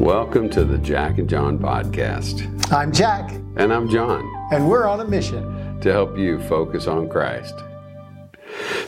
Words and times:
Welcome 0.00 0.48
to 0.50 0.64
the 0.64 0.78
Jack 0.78 1.18
and 1.18 1.28
John 1.28 1.58
podcast. 1.58 2.72
I'm 2.72 2.90
Jack, 2.90 3.30
And 3.56 3.70
I'm 3.70 3.86
John 3.86 4.26
and 4.50 4.66
we're 4.66 4.86
on 4.88 5.00
a 5.00 5.04
mission. 5.04 5.78
to 5.82 5.92
help 5.92 6.16
you 6.16 6.40
focus 6.48 6.86
on 6.86 7.06
Christ. 7.08 7.54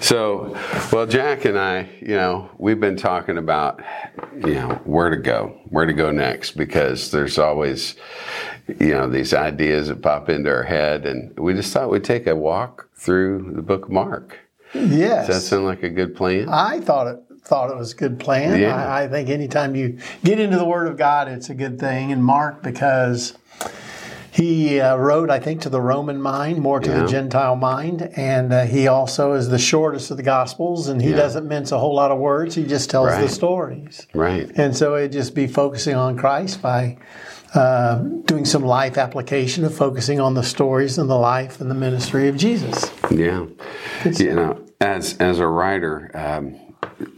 So, 0.01 0.59
well, 0.91 1.07
Jack 1.07 1.45
and 1.45 1.59
I, 1.59 1.89
you 2.01 2.17
know, 2.17 2.51
we've 2.57 2.81
been 2.81 2.97
talking 2.97 3.37
about, 3.37 3.83
you 4.39 4.55
know, 4.55 4.81
where 4.85 5.11
to 5.11 5.19
go, 5.19 5.61
where 5.69 5.85
to 5.85 5.93
go 5.93 6.11
next, 6.11 6.53
because 6.53 7.11
there's 7.11 7.39
always, 7.39 7.95
you 8.81 8.93
know, 8.93 9.07
these 9.07 9.35
ideas 9.35 9.89
that 9.89 10.01
pop 10.01 10.31
into 10.31 10.51
our 10.51 10.63
head. 10.65 11.05
And 11.05 11.39
we 11.39 11.53
just 11.53 11.75
thought 11.75 11.91
we'd 11.91 12.05
take 12.05 12.27
a 12.27 12.35
walk 12.35 12.89
through 12.97 13.53
the 13.55 13.63
book 13.63 13.85
of 13.85 13.91
Mark. 13.91 14.39
Yes. 14.75 15.27
Does 15.27 15.37
that 15.37 15.49
sound 15.49 15.67
like 15.67 15.83
a 15.83 15.91
good 15.91 16.17
plan? 16.17 16.49
I 16.49 16.81
thought 16.81 17.07
it 17.07 17.21
thought 17.45 17.71
it 17.71 17.77
was 17.77 17.93
a 17.93 17.97
good 17.97 18.19
plan. 18.21 18.59
Yeah. 18.61 18.75
I, 18.75 19.05
I 19.05 19.09
think 19.09 19.29
anytime 19.29 19.75
you 19.75 19.99
get 20.25 20.39
into 20.41 20.57
the 20.57 20.65
Word 20.65 20.87
of 20.87 20.97
God, 20.97 21.29
it's 21.29 21.51
a 21.51 21.55
good 21.55 21.79
thing. 21.79 22.13
And 22.13 22.25
Mark, 22.25 22.63
because 22.63 23.35
he 24.31 24.81
uh, 24.81 24.97
wrote, 24.97 25.29
I 25.29 25.39
think, 25.41 25.61
to 25.63 25.69
the 25.69 25.81
Roman 25.81 26.21
mind, 26.23 26.59
more 26.59 26.81
to 26.81 26.91
Yeah. 26.91 27.01
the 27.03 27.07
Gentile 27.09 27.57
mind, 27.57 28.11
and 28.17 28.53
uh, 28.53 28.65
he 28.65 28.89
also 28.89 29.33
is 29.35 29.49
the 29.49 29.59
shortest 29.59 30.11
of 30.11 30.17
the 30.17 30.23
Gospels, 30.23 30.89
and 30.89 31.03
he 31.03 31.11
Yeah. 31.11 31.17
doesn't 31.17 31.47
mince 31.47 31.71
a 31.73 31.79
whole 31.79 31.95
lot 31.95 32.11
of 32.11 32.19
words. 32.19 32.55
He 32.55 32.65
just 32.65 32.89
tells 32.89 33.09
Right. 33.09 33.21
the 33.23 33.29
stories. 33.29 34.07
Right. 34.15 34.51
And 34.55 34.75
so 34.75 34.97
it'd 34.97 35.13
just 35.13 35.35
be 35.35 35.47
focusing 35.47 35.95
on 35.97 36.17
Christ 36.17 36.63
by 36.63 36.97
uh, 37.55 37.97
doing 38.25 38.47
some 38.47 38.65
life 38.65 38.97
application 38.97 39.67
of 39.67 39.75
focusing 39.75 40.19
on 40.19 40.33
the 40.33 40.43
stories 40.43 40.97
and 40.97 41.11
the 41.11 41.19
life 41.19 41.61
and 41.61 41.71
the 41.71 41.75
ministry 41.75 42.29
of 42.29 42.37
Jesus. 42.39 42.91
Yeah, 43.11 43.45
you 44.07 44.35
know, 44.35 44.59
as 44.81 45.19
as 45.19 45.39
a 45.39 45.47
writer, 45.47 46.11
um, 46.15 46.57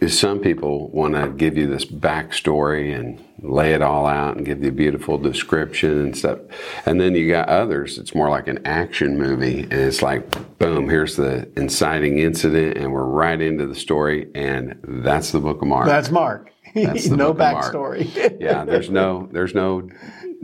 some 0.07 0.39
people 0.39 0.89
want 0.89 1.15
to 1.15 1.29
give 1.29 1.57
you 1.57 1.67
this 1.67 1.85
backstory 1.85 2.97
and 2.97 3.23
lay 3.39 3.73
it 3.73 3.81
all 3.81 4.05
out 4.05 4.37
and 4.37 4.45
give 4.45 4.61
you 4.63 4.69
a 4.69 4.71
beautiful 4.71 5.17
description 5.17 5.91
and 5.99 6.17
stuff, 6.17 6.39
and 6.85 6.99
then 6.99 7.15
you 7.15 7.29
got 7.29 7.49
others. 7.49 7.97
It's 7.97 8.15
more 8.15 8.29
like 8.29 8.47
an 8.47 8.65
action 8.65 9.17
movie, 9.17 9.61
and 9.61 9.73
it's 9.73 10.01
like, 10.01 10.57
boom, 10.57 10.89
here's 10.89 11.15
the 11.15 11.49
inciting 11.57 12.19
incident, 12.19 12.77
and 12.77 12.91
we're 12.91 13.03
right 13.03 13.39
into 13.39 13.67
the 13.67 13.75
story, 13.75 14.29
and 14.35 14.79
that's 14.83 15.31
the 15.31 15.39
Book 15.39 15.61
of 15.61 15.67
Mark. 15.67 15.85
That's 15.85 16.11
Mark. 16.11 16.51
That's 16.73 17.07
no 17.09 17.33
book 17.33 17.47
of 17.47 17.53
Mark. 17.53 17.73
backstory. 17.73 18.37
yeah, 18.39 18.65
there's 18.65 18.89
no 18.89 19.29
there's 19.31 19.55
no 19.55 19.89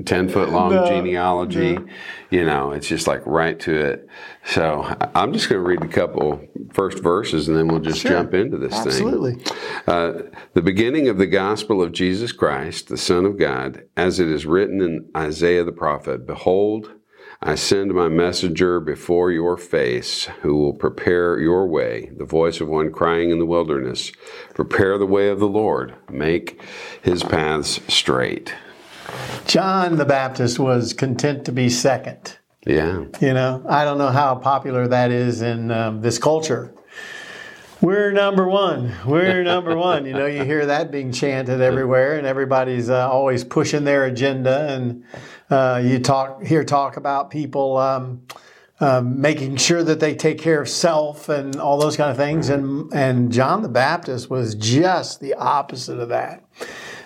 ten 0.04 0.30
foot 0.30 0.50
long 0.50 0.72
No, 0.72 0.86
genealogy. 0.88 1.78
You 2.30 2.46
know, 2.46 2.72
it's 2.72 2.88
just 2.88 3.08
like 3.08 3.22
right 3.26 3.60
to 3.62 3.74
it. 3.74 4.08
So 4.46 4.84
I'm 5.16 5.34
just 5.34 5.50
going 5.50 5.62
to 5.62 5.68
read 5.68 5.84
a 5.84 5.88
couple 5.88 6.42
first 6.74 7.00
verses, 7.04 7.48
and 7.48 7.58
then 7.58 7.68
we'll 7.68 7.80
just 7.80 8.02
Sure. 8.02 8.12
jump 8.12 8.34
into 8.34 8.58
this 8.58 8.74
Absolutely. 8.74 9.36
thing. 9.36 9.58
Uh, 9.88 10.14
the 10.54 10.62
beginning 10.62 11.08
of 11.08 11.18
the 11.18 11.28
gospel 11.28 11.82
of 11.82 11.92
Jesus 11.92 12.32
Christ, 12.32 12.88
the 12.88 12.98
Son 12.98 13.26
of 13.26 13.38
God, 13.38 13.84
as 13.98 14.20
it 14.20 14.28
is 14.30 14.46
written 14.46 14.82
in 14.82 15.10
Isaiah 15.16 15.64
the 15.64 15.72
prophet. 15.72 16.26
Behold. 16.26 16.92
I 17.44 17.56
send 17.56 17.92
my 17.96 18.08
messenger 18.08 18.80
before 18.80 19.32
your 19.32 19.58
face, 19.58 20.26
who 20.44 20.58
will 20.58 20.74
prepare 20.76 21.40
your 21.40 21.66
way, 21.68 22.12
the 22.16 22.24
voice 22.26 22.62
of 22.62 22.68
one 22.68 22.92
crying 22.92 23.32
in 23.32 23.40
the 23.40 23.48
wilderness, 23.48 24.12
prepare 24.54 25.00
the 25.00 25.08
way 25.08 25.28
of 25.28 25.40
the 25.40 25.48
Lord, 25.48 25.96
make 26.12 26.62
his 27.02 27.24
paths 27.24 27.80
straight. 27.88 28.54
John 29.46 29.98
the 29.98 30.06
Baptist 30.06 30.60
was 30.60 30.94
content 30.94 31.46
to 31.46 31.52
be 31.52 31.70
second. 31.70 32.38
Yeah, 32.66 33.06
You 33.20 33.34
know, 33.34 33.66
I 33.68 33.84
don't 33.86 33.98
know 33.98 34.10
how 34.10 34.36
popular 34.36 34.88
that 34.88 35.10
is 35.10 35.42
in 35.42 35.72
um, 35.72 36.02
this 36.02 36.20
culture. 36.20 36.76
We're 37.82 38.12
number 38.12 38.48
one. 38.48 38.94
We're 39.08 39.44
number 39.54 39.76
one. 39.76 40.06
You 40.06 40.14
know, 40.14 40.28
you 40.28 40.44
hear 40.44 40.68
that 40.68 40.92
being 40.92 41.12
chanted 41.12 41.62
everywhere, 41.62 42.18
and 42.18 42.28
everybody's 42.28 42.92
uh, 42.92 43.10
always 43.10 43.44
pushing 43.44 43.84
their 43.84 44.06
agenda. 44.06 44.68
And 44.70 45.04
uh, 45.50 45.82
you 45.84 45.98
talk 45.98 46.44
hear 46.44 46.64
talk 46.64 46.98
about 46.98 47.32
people 47.32 47.78
um, 47.78 48.22
um, 48.80 49.20
making 49.20 49.56
sure 49.56 49.84
that 49.84 50.00
they 50.00 50.14
take 50.14 50.38
care 50.38 50.62
of 50.62 50.70
self 50.70 51.28
and 51.30 51.56
all 51.56 51.80
those 51.80 51.98
kind 51.98 52.12
of 52.12 52.18
things. 52.18 52.50
And 52.50 52.94
and 52.94 53.32
John 53.32 53.64
the 53.64 53.70
Baptist 53.70 54.30
was 54.30 54.54
just 54.54 55.20
the 55.20 55.34
opposite 55.34 56.00
of 56.00 56.10
that. 56.10 56.46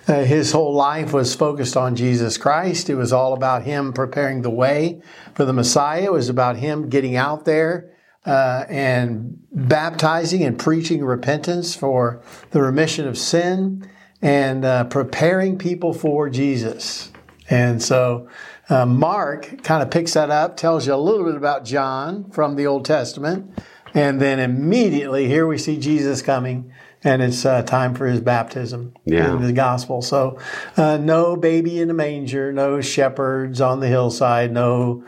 Uh, 0.08 0.22
his 0.22 0.52
whole 0.52 0.72
life 0.72 1.12
was 1.12 1.34
focused 1.34 1.76
on 1.76 1.96
Jesus 1.96 2.38
Christ. 2.38 2.88
It 2.88 2.94
was 2.94 3.12
all 3.12 3.32
about 3.32 3.64
him 3.64 3.92
preparing 3.92 4.42
the 4.42 4.50
way 4.50 5.02
for 5.34 5.44
the 5.44 5.52
Messiah. 5.52 6.04
It 6.04 6.12
was 6.12 6.28
about 6.28 6.56
him 6.56 6.88
getting 6.88 7.16
out 7.16 7.44
there 7.44 7.90
uh, 8.24 8.64
and 8.68 9.38
baptizing 9.52 10.44
and 10.44 10.58
preaching 10.58 11.04
repentance 11.04 11.74
for 11.74 12.22
the 12.50 12.62
remission 12.62 13.08
of 13.08 13.18
sin 13.18 13.88
and 14.22 14.64
uh, 14.64 14.84
preparing 14.84 15.58
people 15.58 15.92
for 15.92 16.28
Jesus. 16.30 17.10
And 17.48 17.82
so 17.82 18.28
uh, 18.68 18.86
Mark 18.86 19.62
kind 19.62 19.82
of 19.82 19.90
picks 19.90 20.14
that 20.14 20.30
up, 20.30 20.56
tells 20.56 20.86
you 20.86 20.94
a 20.94 20.96
little 20.96 21.24
bit 21.24 21.36
about 21.36 21.64
John 21.64 22.30
from 22.30 22.56
the 22.56 22.66
Old 22.66 22.84
Testament, 22.84 23.50
and 23.94 24.20
then 24.20 24.40
immediately 24.40 25.28
here 25.28 25.46
we 25.46 25.58
see 25.58 25.78
Jesus 25.78 26.22
coming. 26.22 26.72
And 27.06 27.22
it's 27.22 27.46
uh, 27.46 27.62
time 27.62 27.94
for 27.94 28.06
his 28.06 28.20
baptism 28.20 28.92
Yeah. 29.04 29.32
in 29.36 29.42
the 29.42 29.52
gospel. 29.52 30.02
So, 30.02 30.38
uh, 30.76 30.96
no 30.96 31.36
baby 31.36 31.80
in 31.80 31.88
a 31.88 31.94
manger, 31.94 32.52
no 32.52 32.80
shepherds 32.80 33.60
on 33.60 33.78
the 33.78 33.86
hillside, 33.86 34.52
no 34.52 35.04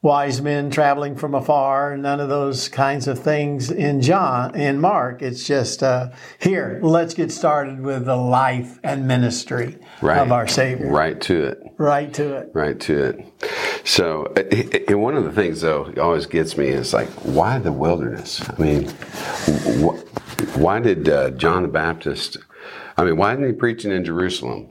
wise 0.00 0.40
men 0.42 0.70
traveling 0.70 1.14
from 1.14 1.34
afar, 1.34 1.96
none 1.96 2.20
of 2.20 2.28
those 2.28 2.68
kinds 2.68 3.06
of 3.06 3.18
things 3.18 3.70
in 3.70 4.00
John, 4.00 4.54
in 4.56 4.80
Mark. 4.80 5.20
It's 5.22 5.46
just 5.46 5.82
uh, 5.82 6.08
here. 6.40 6.80
Let's 6.82 7.14
get 7.14 7.30
started 7.30 7.80
with 7.80 8.06
the 8.06 8.16
life 8.16 8.80
and 8.82 9.06
ministry 9.06 9.78
right. 10.00 10.18
of 10.18 10.32
our 10.32 10.48
Savior. 10.48 10.90
Right 10.90 11.20
to 11.20 11.44
it. 11.44 11.58
Right 11.78 12.12
to 12.14 12.34
it. 12.36 12.50
Right 12.54 12.80
to 12.80 13.04
it. 13.04 13.26
So, 13.84 14.24
uh, 14.36 14.82
and 14.88 15.02
one 15.02 15.16
of 15.16 15.24
the 15.24 15.32
things 15.32 15.60
though 15.60 15.92
always 16.00 16.26
gets 16.26 16.56
me 16.56 16.68
is 16.68 16.92
like, 16.94 17.08
why 17.24 17.58
the 17.58 17.72
wilderness? 17.72 18.40
I 18.48 18.60
mean, 18.60 18.88
wh- 18.88 20.00
why 20.56 20.80
did 20.80 21.08
uh, 21.08 21.30
John 21.30 21.62
the 21.62 21.68
Baptist? 21.68 22.38
I 22.96 23.04
mean, 23.04 23.16
why 23.16 23.34
didn't 23.34 23.48
he 23.48 23.52
preaching 23.54 23.90
in 23.90 24.04
Jerusalem? 24.04 24.68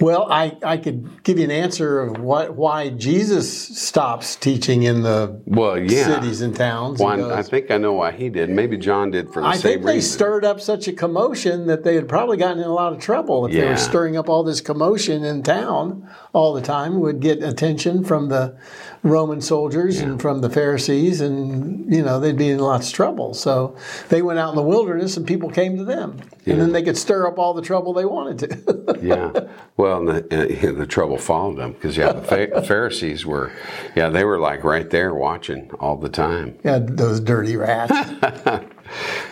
Well, 0.00 0.26
I, 0.30 0.56
I 0.64 0.78
could 0.78 1.22
give 1.22 1.38
you 1.38 1.44
an 1.44 1.52
answer 1.52 2.00
of 2.00 2.18
what 2.18 2.56
why 2.56 2.88
Jesus 2.88 3.78
stops 3.78 4.34
teaching 4.34 4.82
in 4.82 5.02
the 5.02 5.40
Well, 5.46 5.78
yeah. 5.78 6.06
cities 6.16 6.40
and 6.40 6.54
towns. 6.56 6.98
Goes- 6.98 7.30
I 7.30 7.42
think 7.42 7.70
I 7.70 7.78
know 7.78 7.92
why 7.92 8.10
he 8.10 8.28
did. 8.28 8.50
Maybe 8.50 8.76
John 8.76 9.12
did 9.12 9.32
for 9.32 9.40
the 9.42 9.46
I 9.46 9.52
same 9.52 9.62
think 9.62 9.84
they 9.86 9.94
reason. 9.94 10.12
stirred 10.12 10.44
up 10.44 10.60
such 10.60 10.88
a 10.88 10.92
commotion 10.92 11.68
that 11.68 11.84
they 11.84 11.94
had 11.94 12.08
probably 12.08 12.36
gotten 12.36 12.58
in 12.58 12.64
a 12.64 12.72
lot 12.74 12.92
of 12.92 12.98
trouble 12.98 13.46
if 13.46 13.52
they 13.52 13.64
were 13.64 13.76
stirring 13.76 14.16
up 14.16 14.28
all 14.28 14.42
this 14.42 14.60
commotion 14.60 15.24
in 15.24 15.44
town 15.44 16.08
all 16.32 16.52
the 16.52 16.62
time. 16.62 16.98
Would 16.98 17.20
get 17.20 17.40
attention 17.42 18.02
from 18.02 18.28
the 18.28 18.58
Roman 19.04 19.40
soldiers 19.40 19.98
and 19.98 20.20
from 20.22 20.40
the 20.42 20.50
Pharisees, 20.50 21.20
and 21.20 21.92
you 21.92 22.02
know 22.02 22.20
they'd 22.20 22.36
be 22.36 22.50
in 22.50 22.58
lots 22.58 22.88
of 22.88 22.94
trouble. 22.94 23.34
So 23.34 23.76
they 24.08 24.22
went 24.22 24.38
out 24.38 24.50
in 24.50 24.56
the 24.56 24.62
wilderness, 24.62 25.16
and 25.16 25.26
people 25.26 25.50
came 25.50 25.76
to 25.78 25.84
them, 25.84 26.20
and 26.46 26.60
then 26.60 26.72
they 26.72 26.82
could 26.82 26.96
stir 26.96 27.26
up 27.26 27.38
all 27.38 27.52
the 27.52 27.62
trouble 27.62 27.92
they 27.92 28.04
wanted 28.04 28.38
to. 28.38 28.98
yeah. 29.02 29.48
Well, 29.76 29.98
and 29.98 30.08
the, 30.08 30.68
uh, 30.68 30.72
the 30.72 30.86
trouble 30.86 31.18
followed 31.18 31.56
them 31.56 31.72
because 31.72 31.96
yeah, 31.96 32.12
the 32.12 32.22
Pha- 32.22 32.62
Pharisees 32.62 33.26
were, 33.26 33.50
yeah, 33.96 34.08
they 34.08 34.24
were 34.24 34.38
like 34.38 34.62
right 34.62 34.88
there 34.88 35.14
watching 35.14 35.70
all 35.80 35.96
the 35.96 36.08
time. 36.08 36.58
yeah, 36.64 36.78
those 36.80 37.18
dirty 37.18 37.56
rats. 37.56 37.92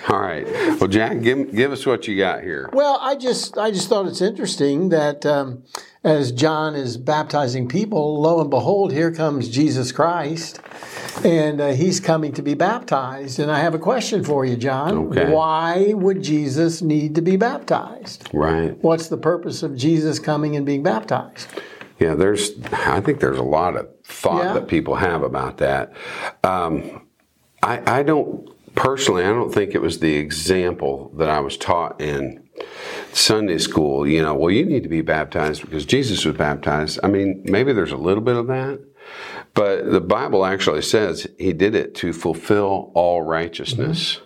All 0.08 0.20
right. 0.20 0.46
Well, 0.80 0.88
Jack, 0.88 1.20
give 1.20 1.54
give 1.54 1.72
us 1.72 1.86
what 1.86 2.08
you 2.08 2.16
got 2.16 2.42
here. 2.42 2.70
Well, 2.72 2.98
I 3.00 3.16
just 3.16 3.58
I 3.58 3.70
just 3.70 3.88
thought 3.88 4.06
it's 4.06 4.20
interesting 4.20 4.88
that 4.88 5.24
um, 5.26 5.62
as 6.02 6.32
John 6.32 6.74
is 6.74 6.96
baptizing 6.96 7.68
people, 7.68 8.20
lo 8.20 8.40
and 8.40 8.50
behold, 8.50 8.92
here 8.92 9.12
comes 9.12 9.48
Jesus 9.48 9.92
Christ, 9.92 10.60
and 11.24 11.60
uh, 11.60 11.68
he's 11.68 12.00
coming 12.00 12.32
to 12.32 12.42
be 12.42 12.54
baptized. 12.54 13.38
And 13.38 13.50
I 13.50 13.60
have 13.60 13.74
a 13.74 13.78
question 13.78 14.24
for 14.24 14.44
you, 14.44 14.56
John. 14.56 15.10
Okay. 15.10 15.30
Why 15.32 15.92
would 15.94 16.22
Jesus 16.22 16.80
need 16.82 17.14
to 17.16 17.22
be 17.22 17.36
baptized? 17.36 18.28
Right. 18.32 18.76
What's 18.82 19.08
the 19.08 19.18
purpose 19.18 19.62
of 19.62 19.76
Jesus 19.76 20.18
coming 20.18 20.56
and 20.56 20.64
being 20.64 20.82
baptized? 20.82 21.46
Yeah, 21.98 22.14
there's. 22.14 22.52
I 22.72 23.00
think 23.02 23.20
there's 23.20 23.38
a 23.38 23.42
lot 23.42 23.76
of 23.76 23.88
thought 24.04 24.42
Yeah. 24.44 24.52
that 24.54 24.68
people 24.68 24.94
have 24.96 25.22
about 25.22 25.58
that. 25.58 25.92
Um, 26.42 27.06
I, 27.62 27.98
I 27.98 28.02
don't 28.02 28.48
personally. 28.74 29.24
I 29.24 29.30
don't 29.30 29.52
think 29.52 29.74
it 29.74 29.82
was 29.82 30.00
the 30.00 30.16
example 30.16 31.12
that 31.16 31.28
I 31.28 31.40
was 31.40 31.56
taught 31.56 32.00
in 32.00 32.48
Sunday 33.12 33.58
school. 33.58 34.06
You 34.06 34.22
know, 34.22 34.34
well, 34.34 34.50
you 34.50 34.64
need 34.64 34.82
to 34.82 34.88
be 34.88 35.02
baptized 35.02 35.62
because 35.62 35.86
Jesus 35.86 36.24
was 36.24 36.36
baptized. 36.36 37.00
I 37.02 37.08
mean, 37.08 37.42
maybe 37.44 37.72
there's 37.72 37.92
a 37.92 37.96
little 37.96 38.22
bit 38.22 38.36
of 38.36 38.46
that, 38.48 38.80
but 39.54 39.90
the 39.90 40.00
Bible 40.00 40.44
actually 40.44 40.82
says 40.82 41.26
he 41.38 41.52
did 41.52 41.74
it 41.74 41.94
to 41.96 42.12
fulfill 42.12 42.92
all 42.94 43.22
righteousness. 43.22 44.16
Mm-hmm. 44.16 44.24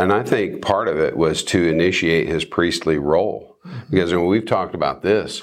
And 0.00 0.12
I 0.12 0.22
think 0.22 0.62
part 0.62 0.88
of 0.88 0.98
it 0.98 1.16
was 1.16 1.42
to 1.44 1.68
initiate 1.68 2.28
his 2.28 2.44
priestly 2.44 2.98
role. 2.98 3.53
Because 3.90 4.12
when 4.12 4.26
we've 4.26 4.44
talked 4.44 4.74
about 4.74 5.02
this, 5.02 5.42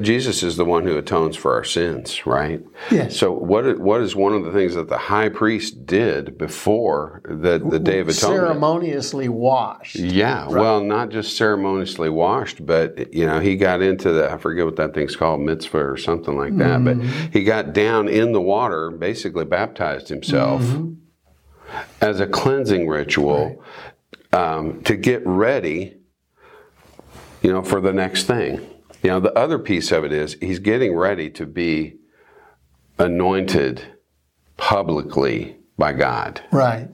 Jesus 0.00 0.42
is 0.42 0.56
the 0.56 0.64
one 0.64 0.84
who 0.84 0.96
atones 0.98 1.36
for 1.36 1.54
our 1.54 1.64
sins, 1.64 2.26
right? 2.26 2.62
Yes. 2.90 3.16
So 3.16 3.32
what 3.32 3.78
what 3.78 4.00
is 4.02 4.14
one 4.14 4.34
of 4.34 4.44
the 4.44 4.52
things 4.52 4.74
that 4.74 4.88
the 4.88 4.98
high 4.98 5.28
priest 5.30 5.86
did 5.86 6.36
before 6.36 7.22
the, 7.24 7.58
the 7.58 7.78
Day 7.78 8.00
of 8.00 8.08
Atonement? 8.08 8.40
Ceremoniously 8.40 9.28
washed. 9.28 9.96
Yeah, 9.96 10.48
well, 10.48 10.82
not 10.82 11.08
just 11.10 11.36
ceremoniously 11.36 12.10
washed, 12.10 12.64
but 12.64 13.12
you 13.14 13.26
know, 13.26 13.40
he 13.40 13.56
got 13.56 13.80
into 13.80 14.12
the 14.12 14.30
I 14.30 14.36
forget 14.38 14.64
what 14.64 14.76
that 14.76 14.92
thing's 14.94 15.16
called, 15.16 15.40
mitzvah 15.40 15.78
or 15.78 15.96
something 15.96 16.36
like 16.36 16.56
that. 16.58 16.80
Mm-hmm. 16.80 17.00
But 17.00 17.32
he 17.32 17.42
got 17.44 17.72
down 17.72 18.08
in 18.08 18.32
the 18.32 18.40
water, 18.42 18.90
basically 18.90 19.44
baptized 19.44 20.08
himself 20.08 20.62
Mm-hmm. 20.62 20.94
as 22.00 22.20
a 22.20 22.26
cleansing 22.26 22.86
ritual 22.88 23.62
um, 24.32 24.82
to 24.82 24.96
get 24.96 25.26
ready, 25.26 25.96
you 27.42 27.52
know, 27.52 27.62
for 27.62 27.80
the 27.80 27.92
next 27.92 28.24
thing. 28.24 28.60
You 29.02 29.10
know, 29.10 29.20
the 29.20 29.36
other 29.36 29.58
piece 29.58 29.90
of 29.90 30.04
it 30.04 30.12
is 30.12 30.36
he's 30.40 30.60
getting 30.60 30.94
ready 30.96 31.28
to 31.30 31.44
be 31.44 31.96
anointed 32.98 33.82
publicly 34.56 35.56
by 35.76 35.92
God. 35.92 36.40
Right. 36.52 36.88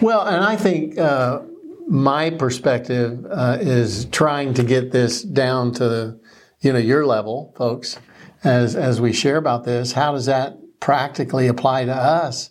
Well, 0.00 0.26
and 0.26 0.42
I 0.42 0.56
think 0.56 0.98
uh, 0.98 1.42
my 1.86 2.30
perspective 2.30 3.26
uh, 3.30 3.58
is 3.60 4.06
trying 4.06 4.54
to 4.54 4.64
get 4.64 4.92
this 4.92 5.22
down 5.22 5.72
to, 5.74 6.18
you 6.60 6.72
know, 6.72 6.78
your 6.78 7.04
level, 7.04 7.52
folks, 7.56 7.98
as 8.44 8.74
as 8.74 9.00
we 9.00 9.12
share 9.12 9.36
about 9.36 9.64
this. 9.64 9.92
How 9.92 10.12
does 10.12 10.26
that 10.26 10.56
practically 10.80 11.46
apply 11.46 11.84
to 11.84 11.94
us? 11.94 12.50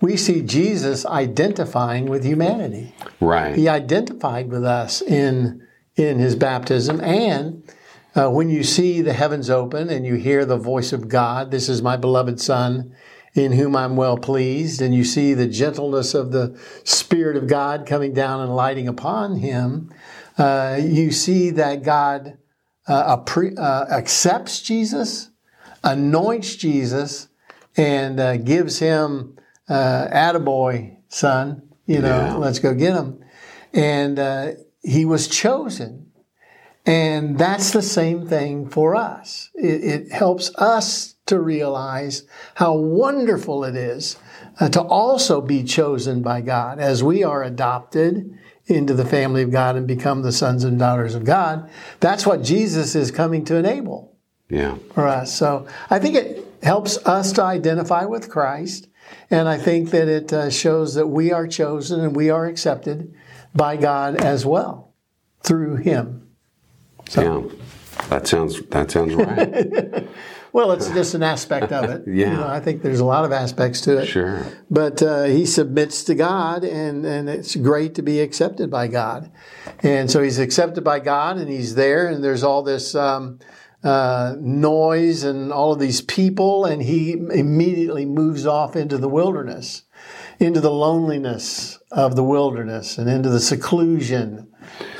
We 0.00 0.16
see 0.16 0.42
Jesus 0.42 1.06
identifying 1.06 2.06
with 2.06 2.22
humanity. 2.24 2.94
Right. 3.20 3.56
He 3.56 3.68
identified 3.68 4.50
with 4.50 4.64
us 4.64 5.00
in 5.00 5.65
in 5.96 6.18
his 6.18 6.36
baptism, 6.36 7.00
and 7.00 7.62
uh, 8.14 8.30
when 8.30 8.48
you 8.48 8.62
see 8.62 9.02
the 9.02 9.12
heavens 9.12 9.50
open 9.50 9.90
and 9.90 10.06
you 10.06 10.14
hear 10.14 10.44
the 10.44 10.56
voice 10.56 10.92
of 10.92 11.08
God, 11.08 11.50
"This 11.50 11.68
is 11.68 11.82
my 11.82 11.96
beloved 11.96 12.40
Son." 12.40 12.92
in 13.34 13.52
whom 13.52 13.76
I'm 13.76 13.96
well 13.96 14.16
pleased, 14.16 14.80
and 14.80 14.94
you 14.94 15.04
see 15.04 15.34
the 15.34 15.46
gentleness 15.46 16.14
of 16.14 16.32
the 16.32 16.58
Spirit 16.84 17.36
of 17.36 17.46
God 17.46 17.84
coming 17.84 18.14
down 18.14 18.40
and 18.40 18.56
lighting 18.56 18.88
upon 18.88 19.36
him, 19.36 19.92
uh, 20.38 20.78
you 20.80 21.10
see 21.12 21.50
that 21.50 21.82
God 21.82 22.38
uh, 22.88 23.16
appre- 23.18 23.58
uh, 23.58 23.84
accepts 23.90 24.62
Jesus, 24.62 25.28
anoints 25.84 26.56
Jesus, 26.56 27.28
and 27.76 28.18
uh, 28.18 28.38
gives 28.38 28.78
him 28.78 29.36
uh, 29.68 30.08
attaboy, 30.10 30.96
son, 31.08 31.60
you 31.84 32.00
know, 32.00 32.08
Yeah. 32.08 32.36
let's 32.36 32.58
go 32.58 32.72
get 32.72 32.94
him. 32.94 33.22
And 33.74 34.18
uh, 34.18 34.52
he 34.86 35.04
was 35.04 35.26
chosen. 35.26 36.06
And 36.86 37.36
that's 37.36 37.72
the 37.72 37.82
same 37.82 38.28
thing 38.28 38.68
for 38.68 38.94
us. 38.94 39.50
It, 39.56 39.84
it 39.84 40.12
helps 40.12 40.54
us 40.54 41.16
to 41.26 41.40
realize 41.40 42.22
how 42.54 42.74
wonderful 42.76 43.64
it 43.64 43.74
is 43.74 44.16
uh, 44.60 44.68
to 44.68 44.80
also 44.80 45.40
be 45.40 45.64
chosen 45.64 46.22
by 46.22 46.40
God 46.40 46.78
as 46.78 47.02
we 47.02 47.24
are 47.24 47.42
adopted 47.42 48.38
into 48.66 48.94
the 48.94 49.04
family 49.04 49.42
of 49.42 49.50
God 49.50 49.74
and 49.74 49.88
become 49.88 50.22
the 50.22 50.30
sons 50.30 50.62
and 50.62 50.78
daughters 50.78 51.16
of 51.16 51.24
God. 51.24 51.68
That's 51.98 52.24
what 52.24 52.44
Jesus 52.44 52.94
is 52.94 53.10
coming 53.10 53.44
to 53.46 53.56
enable 53.56 54.16
Yeah. 54.48 54.76
for 54.94 55.08
us. 55.08 55.34
So 55.36 55.66
I 55.90 55.98
think 55.98 56.14
it 56.14 56.46
helps 56.62 56.96
us 56.98 57.32
to 57.32 57.42
identify 57.42 58.04
with 58.04 58.30
Christ. 58.30 58.86
And 59.30 59.48
I 59.48 59.58
think 59.58 59.90
that 59.90 60.06
it 60.06 60.32
uh, 60.32 60.50
shows 60.50 60.94
that 60.94 61.08
we 61.08 61.32
are 61.32 61.48
chosen 61.48 62.00
and 62.00 62.14
we 62.14 62.30
are 62.30 62.46
accepted 62.46 63.12
by 63.56 63.76
God 63.76 64.16
as 64.16 64.44
well 64.44 64.94
through 65.42 65.76
Him. 65.76 66.28
Yeah. 67.16 67.42
That 68.10 68.26
sounds 68.26 68.60
that 68.66 68.90
sounds 68.90 69.14
right. 69.14 70.06
Well, 70.56 70.72
it's 70.72 70.88
just 70.88 71.12
an 71.12 71.22
aspect 71.22 71.70
of 71.70 71.90
it. 71.90 72.04
Yeah. 72.06 72.30
You 72.30 72.36
know, 72.38 72.48
I 72.48 72.60
think 72.60 72.80
there's 72.80 73.00
a 73.00 73.04
lot 73.04 73.26
of 73.26 73.32
aspects 73.32 73.82
to 73.82 73.98
it. 73.98 74.06
sure. 74.06 74.42
But 74.70 75.02
uh, 75.02 75.24
he 75.24 75.44
submits 75.44 76.02
to 76.04 76.14
God, 76.14 76.64
and, 76.64 77.04
and 77.04 77.28
it's 77.28 77.54
great 77.56 77.94
to 77.96 78.02
be 78.02 78.20
accepted 78.20 78.70
by 78.70 78.88
God. 78.88 79.30
And 79.80 80.10
so 80.10 80.22
he's 80.22 80.38
accepted 80.38 80.82
by 80.82 81.00
God, 81.00 81.36
and 81.36 81.50
he's 81.50 81.74
there, 81.74 82.08
and 82.08 82.24
there's 82.24 82.42
all 82.42 82.62
this 82.62 82.94
um, 82.94 83.38
uh, 83.84 84.34
noise 84.40 85.24
and 85.24 85.52
all 85.52 85.74
of 85.74 85.78
these 85.78 86.00
people, 86.00 86.64
and 86.64 86.82
he 86.82 87.12
immediately 87.12 88.06
moves 88.06 88.46
off 88.46 88.76
into 88.76 88.96
the 88.96 89.10
wilderness, 89.10 89.82
into 90.38 90.60
the 90.60 90.70
loneliness 90.70 91.78
of 91.90 92.16
the 92.16 92.24
wilderness, 92.24 92.98
and 92.98 93.08
into 93.08 93.28
the 93.28 93.40
seclusion 93.40 94.48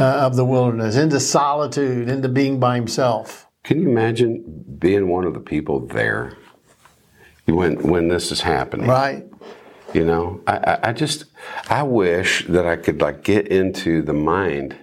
uh, 0.01 0.05
of 0.05 0.37
the 0.37 0.45
wilderness, 0.45 0.97
into 0.97 1.21
solitude, 1.21 2.09
into 2.09 2.29
being 2.29 2.59
by 2.59 2.77
himself. 2.77 3.47
Can 3.65 3.81
you 3.81 3.89
imagine 3.89 4.65
being 4.79 5.09
one 5.09 5.25
of 5.25 5.35
the 5.35 5.41
people 5.41 5.87
there 5.87 6.37
when 7.47 7.83
when 7.83 8.09
this 8.09 8.31
is 8.31 8.41
happening? 8.41 8.87
Right? 8.87 9.25
You 9.93 10.05
know, 10.05 10.41
I, 10.47 10.57
I, 10.57 10.79
I 10.91 10.93
just 10.93 11.25
I 11.69 11.83
wish 11.83 12.47
that 12.47 12.67
I 12.67 12.77
could 12.77 13.01
like 13.01 13.23
get 13.23 13.49
into 13.49 14.03
the 14.03 14.13
mind 14.13 14.77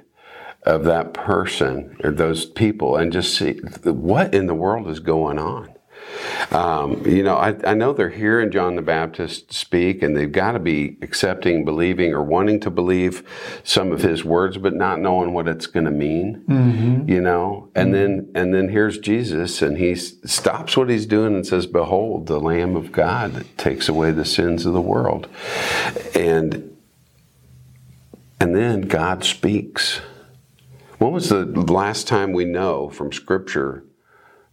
of 0.64 0.86
that 0.86 1.14
person 1.14 1.98
or 2.04 2.12
those 2.12 2.46
people 2.46 2.96
and 2.96 3.12
just 3.12 3.38
see 3.38 3.60
what 3.84 4.34
in 4.34 4.48
the 4.48 4.56
world 4.56 4.88
is 4.88 5.00
going 5.00 5.38
on. 5.38 5.74
Um, 6.52 7.06
you 7.06 7.24
know, 7.24 7.36
I, 7.36 7.56
I 7.66 7.74
know 7.74 7.94
they're 7.94 8.10
hearing 8.10 8.52
John 8.52 8.76
the 8.76 8.82
Baptist 8.82 9.52
speak, 9.54 10.04
and 10.04 10.16
they've 10.16 10.32
got 10.32 10.52
to 10.52 10.60
be 10.60 10.98
accepting, 11.02 11.66
believing, 11.66 12.14
or 12.14 12.24
wanting 12.24 12.60
to 12.62 12.70
believe 12.70 13.24
some 13.64 13.92
of 13.92 14.02
his 14.02 14.24
words, 14.24 14.58
but 14.58 14.74
not 14.74 15.00
knowing 15.00 15.34
what 15.34 15.48
it's 15.48 15.66
going 15.68 15.86
to 15.86 15.92
mean. 15.92 16.44
You 17.08 17.22
know, 17.22 17.70
and 17.76 17.94
then 17.94 18.32
and 18.36 18.54
then 18.54 18.70
here's 18.70 19.00
Jesus, 19.00 19.62
and 19.62 19.78
he 19.78 19.96
stops 19.96 20.78
what 20.78 20.90
he's 20.90 21.06
doing 21.06 21.34
and 21.34 21.46
says, 21.46 21.66
"Behold, 21.66 22.28
the 22.28 22.40
Lamb 22.40 22.76
of 22.76 22.92
God 22.92 23.34
that 23.34 23.58
takes 23.58 23.90
away 23.90 24.12
the 24.12 24.26
sins 24.26 24.66
of 24.66 24.74
the 24.74 24.82
world," 24.82 25.28
and 26.14 26.76
and 28.40 28.56
then 28.56 28.82
God 28.82 29.24
speaks. 29.24 30.02
When 30.98 31.12
was 31.12 31.30
the 31.30 31.46
last 31.46 32.08
time 32.08 32.32
we 32.32 32.46
know 32.46 32.90
from 32.90 33.12
Scripture 33.12 33.84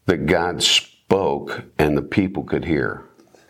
that 0.06 0.26
God 0.26 0.62
spoke 1.20 1.64
and 1.78 1.96
the 1.96 2.02
people 2.02 2.44
could 2.44 2.64
hear? 2.64 3.04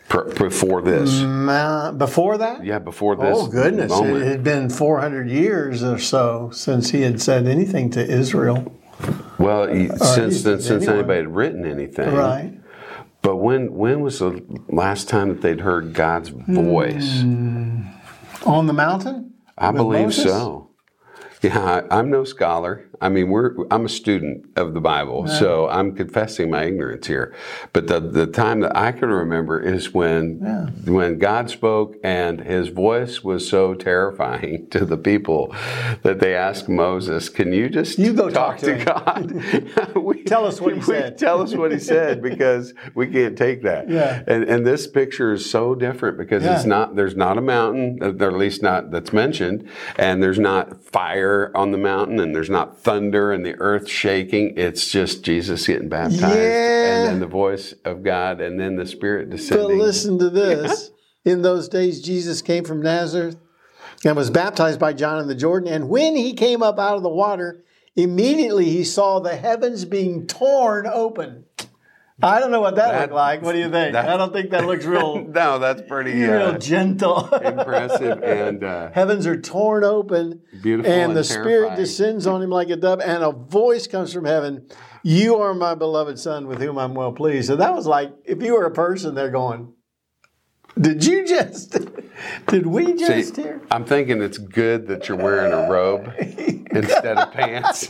Before 0.09 0.81
this, 0.81 1.21
Uh, 1.21 1.93
before 1.93 2.37
that? 2.39 2.65
yeah, 2.65 2.79
before 2.79 3.15
this. 3.15 3.37
Oh 3.39 3.47
goodness! 3.47 3.89
It 3.97 4.27
had 4.27 4.43
been 4.43 4.69
400 4.69 5.29
years 5.29 5.83
or 5.83 5.97
so 5.99 6.49
since 6.51 6.89
he 6.89 7.03
had 7.03 7.21
said 7.21 7.47
anything 7.47 7.89
to 7.91 8.05
Israel. 8.05 8.73
Well, 9.37 9.67
since 9.97 10.41
since, 10.43 10.65
since 10.67 10.85
anybody 10.87 11.19
had 11.19 11.33
written 11.33 11.65
anything, 11.65 12.13
Right. 12.13 12.51
But 13.21 13.37
when 13.37 13.73
when 13.73 14.01
was 14.01 14.19
the 14.19 14.41
last 14.67 15.07
time 15.07 15.29
that 15.29 15.41
they'd 15.41 15.61
heard 15.61 15.93
God's 15.93 16.27
voice? 16.29 17.21
On 18.45 18.65
the 18.67 18.73
mountain? 18.73 19.33
I 19.57 19.67
With 19.69 19.77
believe 19.77 20.05
Moses? 20.07 20.23
so. 20.25 20.67
Yeah, 21.41 21.83
I, 21.89 21.99
I'm 21.99 22.09
no 22.09 22.25
scholar. 22.25 22.85
I 23.01 23.09
mean, 23.09 23.29
we're 23.29 23.55
I'm 23.71 23.85
a 23.85 23.89
student 23.89 24.45
of 24.55 24.73
the 24.73 24.79
Bible, 24.79 25.27
so 25.27 25.67
I'm 25.67 25.95
confessing 25.95 26.51
my 26.51 26.65
ignorance 26.65 27.07
here. 27.07 27.33
But 27.73 27.87
the 27.87 27.99
the 27.99 28.27
time 28.27 28.59
that 28.59 28.77
I 28.77 28.91
can 28.91 29.09
remember 29.09 29.59
is 29.59 29.93
when 29.93 30.39
when 30.85 31.17
God 31.17 31.49
spoke, 31.49 31.95
and 32.03 32.41
His 32.41 32.67
voice 32.69 33.23
was 33.23 33.47
so 33.49 33.73
terrifying 33.73 34.67
to 34.71 34.85
the 34.85 34.97
people 34.97 35.53
that 36.03 36.19
they 36.19 36.35
asked 36.35 36.69
Moses, 36.69 37.27
"Can 37.29 37.51
you 37.53 37.69
just 37.69 37.97
You 37.97 38.13
go 38.13 38.29
talk 38.29 38.59
to 38.59 38.75
him." 38.75 38.85
God? 38.85 39.95
We- 39.95 40.23
Tell 40.23 40.45
us 40.45 40.61
what 40.61 40.75
he 40.75 40.81
said." 40.93 41.17
Tell 41.17 41.41
us 41.41 41.55
what 41.55 41.71
He 41.71 41.79
said 41.79 42.21
because 42.21 42.73
we 42.93 43.07
can't 43.07 43.37
take 43.37 43.63
that. 43.63 43.89
Yeah. 43.89 44.23
And 44.27 44.43
and 44.43 44.65
this 44.65 44.85
picture 44.87 45.33
is 45.33 45.49
so 45.49 45.73
different 45.75 46.17
because 46.17 46.45
it's 46.45 46.65
not 46.65 46.95
there's 46.95 47.15
not 47.15 47.37
a 47.37 47.41
mountain, 47.41 47.97
or 48.01 48.09
at 48.27 48.33
least 48.33 48.61
not 48.61 48.91
that's 48.91 49.11
mentioned, 49.11 49.67
and 49.97 50.21
there's 50.21 50.39
not 50.39 50.83
fire 50.83 51.51
on 51.55 51.71
the 51.71 51.77
mountain, 51.77 52.19
and 52.19 52.35
there's 52.35 52.49
not 52.49 52.77
thunder 52.91 53.31
and 53.31 53.45
the 53.45 53.55
earth 53.59 53.87
shaking. 53.89 54.57
It's 54.57 54.89
just 54.89 55.23
Jesus 55.23 55.65
getting 55.67 55.89
baptized, 55.89 56.21
Yeah. 56.23 56.95
and 56.95 57.05
then 57.07 57.19
the 57.19 57.27
voice 57.27 57.73
of 57.85 58.03
God, 58.03 58.41
and 58.41 58.59
then 58.59 58.75
the 58.75 58.85
Spirit 58.85 59.29
descending. 59.29 59.67
But 59.67 59.75
listen 59.75 60.19
to 60.19 60.29
this. 60.29 60.91
In 61.23 61.41
those 61.41 61.69
days, 61.69 62.01
Jesus 62.01 62.41
came 62.41 62.63
from 62.63 62.81
Nazareth 62.81 63.37
and 64.03 64.15
was 64.15 64.29
baptized 64.31 64.79
by 64.79 64.93
John 64.93 65.21
in 65.21 65.27
the 65.27 65.35
Jordan. 65.35 65.71
And 65.71 65.87
when 65.87 66.15
he 66.15 66.33
came 66.33 66.63
up 66.63 66.79
out 66.79 66.97
of 66.97 67.03
the 67.03 67.09
water, 67.09 67.63
immediately 67.95 68.65
he 68.65 68.83
saw 68.83 69.19
the 69.19 69.35
heavens 69.35 69.85
being 69.85 70.25
torn 70.25 70.87
open. 70.87 71.45
I 72.23 72.39
don't 72.39 72.51
know 72.51 72.61
what 72.61 72.75
that, 72.75 72.91
That- 72.91 73.01
looked 73.01 73.13
like. 73.13 73.41
What 73.41 73.53
do 73.53 73.59
you 73.59 73.69
think? 73.69 73.93
that- 73.93 74.07
I 74.09 74.17
don't 74.17 74.31
think 74.33 74.51
that 74.51 74.65
looks 74.65 74.85
real, 74.85 75.25
no, 75.27 75.59
that's 75.59 75.81
pretty 75.81 76.13
real 76.13 76.31
uh, 76.49 76.57
gentle. 76.57 77.27
impressive 77.35 78.21
and 78.23 78.63
uh, 78.63 78.91
heavens 78.91 79.25
are 79.27 79.39
torn 79.39 79.83
open 79.83 80.41
Beautiful 80.61 80.91
and 80.91 81.01
and 81.01 81.15
the 81.17 81.23
spirit 81.23 81.75
descends 81.75 82.27
on 82.27 82.41
him 82.41 82.49
like 82.49 82.69
a 82.69 82.75
dove 82.75 82.99
and 83.01 83.23
a 83.23 83.31
voice 83.31 83.87
comes 83.87 84.13
from 84.13 84.25
heaven 84.25 84.67
you 85.03 85.37
are 85.37 85.53
my 85.53 85.73
beloved 85.75 86.19
son 86.19 86.47
with 86.47 86.59
whom 86.61 86.77
i'm 86.77 86.93
well 86.93 87.11
pleased 87.11 87.47
so 87.47 87.55
that 87.55 87.73
was 87.73 87.87
like 87.87 88.13
if 88.25 88.41
you 88.43 88.53
were 88.53 88.65
a 88.65 88.71
person 88.71 89.15
they're 89.15 89.31
going 89.31 89.73
did 90.79 91.03
you 91.05 91.25
just 91.25 91.77
did 92.47 92.67
we 92.67 92.93
just 92.93 93.35
See, 93.35 93.41
hear 93.41 93.61
I'm 93.71 93.85
thinking 93.85 94.21
it's 94.21 94.37
good 94.37 94.87
that 94.87 95.07
you're 95.09 95.17
wearing 95.17 95.51
a 95.53 95.69
robe 95.69 96.13
instead 96.19 97.17
of 97.17 97.31
pants. 97.33 97.87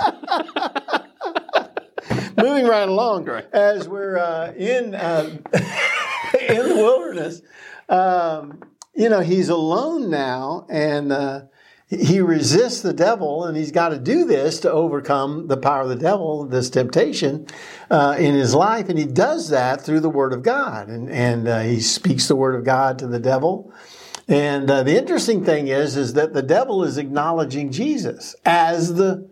Moving 2.38 2.66
right 2.66 2.88
along 2.88 3.28
as 3.52 3.88
we're 3.88 4.18
uh, 4.18 4.54
in 4.54 4.96
uh, 4.96 5.38
in 6.40 6.70
the 6.70 6.76
wilderness. 6.76 7.42
Um, 7.90 8.62
you 8.94 9.10
know, 9.10 9.22
he's 9.22 9.50
alone 9.50 10.10
now, 10.10 10.66
and 10.70 11.12
uh, 11.12 11.42
he 11.88 12.22
resists 12.22 12.82
the 12.82 12.94
devil, 12.94 13.46
and 13.46 13.58
he's 13.58 13.72
got 13.72 13.90
to 13.90 14.00
do 14.00 14.26
this 14.26 14.60
to 14.62 14.72
overcome 14.72 15.48
the 15.48 15.58
power 15.58 15.82
of 15.82 15.90
the 15.90 15.96
devil, 15.96 16.46
this 16.46 16.70
temptation 16.70 17.48
uh, 17.90 18.16
in 18.18 18.36
his 18.36 18.56
life, 18.56 18.90
and 18.90 18.98
he 18.98 19.06
does 19.06 19.50
that 19.50 19.82
through 19.82 20.00
the 20.00 20.10
Word 20.10 20.34
of 20.34 20.44
God, 20.44 20.88
and 20.88 21.10
and 21.10 21.48
uh, 21.48 21.62
he 21.62 21.80
speaks 21.80 22.28
the 22.28 22.36
Word 22.36 22.56
of 22.56 22.64
God 22.64 23.00
to 23.00 23.08
the 23.08 23.20
devil. 23.20 23.74
And 24.28 24.70
uh, 24.72 24.84
the 24.84 24.98
interesting 24.98 25.44
thing 25.44 25.68
is, 25.68 25.98
is 25.98 26.14
that 26.14 26.34
the 26.34 26.44
devil 26.44 26.84
is 26.84 26.98
acknowledging 26.98 27.72
Jesus 27.72 28.36
as 28.46 28.94
the 28.94 29.30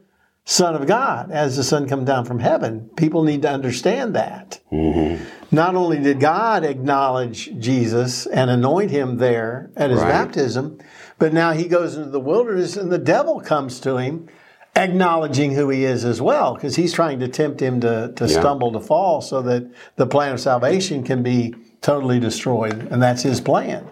Son 0.50 0.74
of 0.74 0.88
God, 0.88 1.30
as 1.30 1.56
the 1.58 1.64
Son 1.64 1.88
come 1.88 2.06
down 2.06 2.26
from 2.26 2.40
heaven. 2.40 2.90
People 2.96 3.22
need 3.24 3.44
to 3.44 3.52
understand 3.52 4.16
that. 4.16 4.60
Mm-hmm. 4.72 5.24
Not 5.52 5.76
only 5.76 6.00
did 6.00 6.20
God 6.20 6.64
acknowledge 6.64 7.52
Jesus 7.60 8.26
and 8.26 8.50
anoint 8.50 8.90
him 8.90 9.18
there 9.18 9.70
at 9.76 9.92
his 9.92 10.00
right. 10.00 10.10
baptism, 10.10 10.80
but 11.20 11.34
now 11.34 11.52
he 11.52 11.68
goes 11.68 11.96
into 11.96 12.10
the 12.10 12.20
wilderness 12.20 12.78
and 12.78 12.92
the 12.92 12.98
devil 12.98 13.40
comes 13.40 13.80
to 13.82 13.98
him 13.98 14.28
acknowledging 14.76 15.54
who 15.54 15.70
he 15.70 15.86
is 15.86 16.04
as 16.04 16.20
well, 16.20 16.56
because 16.56 16.76
he's 16.76 16.94
trying 16.94 17.20
to 17.20 17.28
tempt 17.28 17.62
him 17.62 17.80
to, 17.82 18.12
to 18.16 18.26
yeah. 18.26 18.40
stumble, 18.40 18.72
to 18.72 18.80
fall, 18.80 19.22
so 19.22 19.44
that 19.44 19.72
the 19.98 20.08
plan 20.08 20.34
of 20.34 20.40
salvation 20.40 21.04
can 21.04 21.22
be 21.22 21.54
totally 21.82 22.20
destroyed. 22.20 22.88
And 22.90 23.00
that's 23.00 23.22
his 23.22 23.40
plan. 23.40 23.88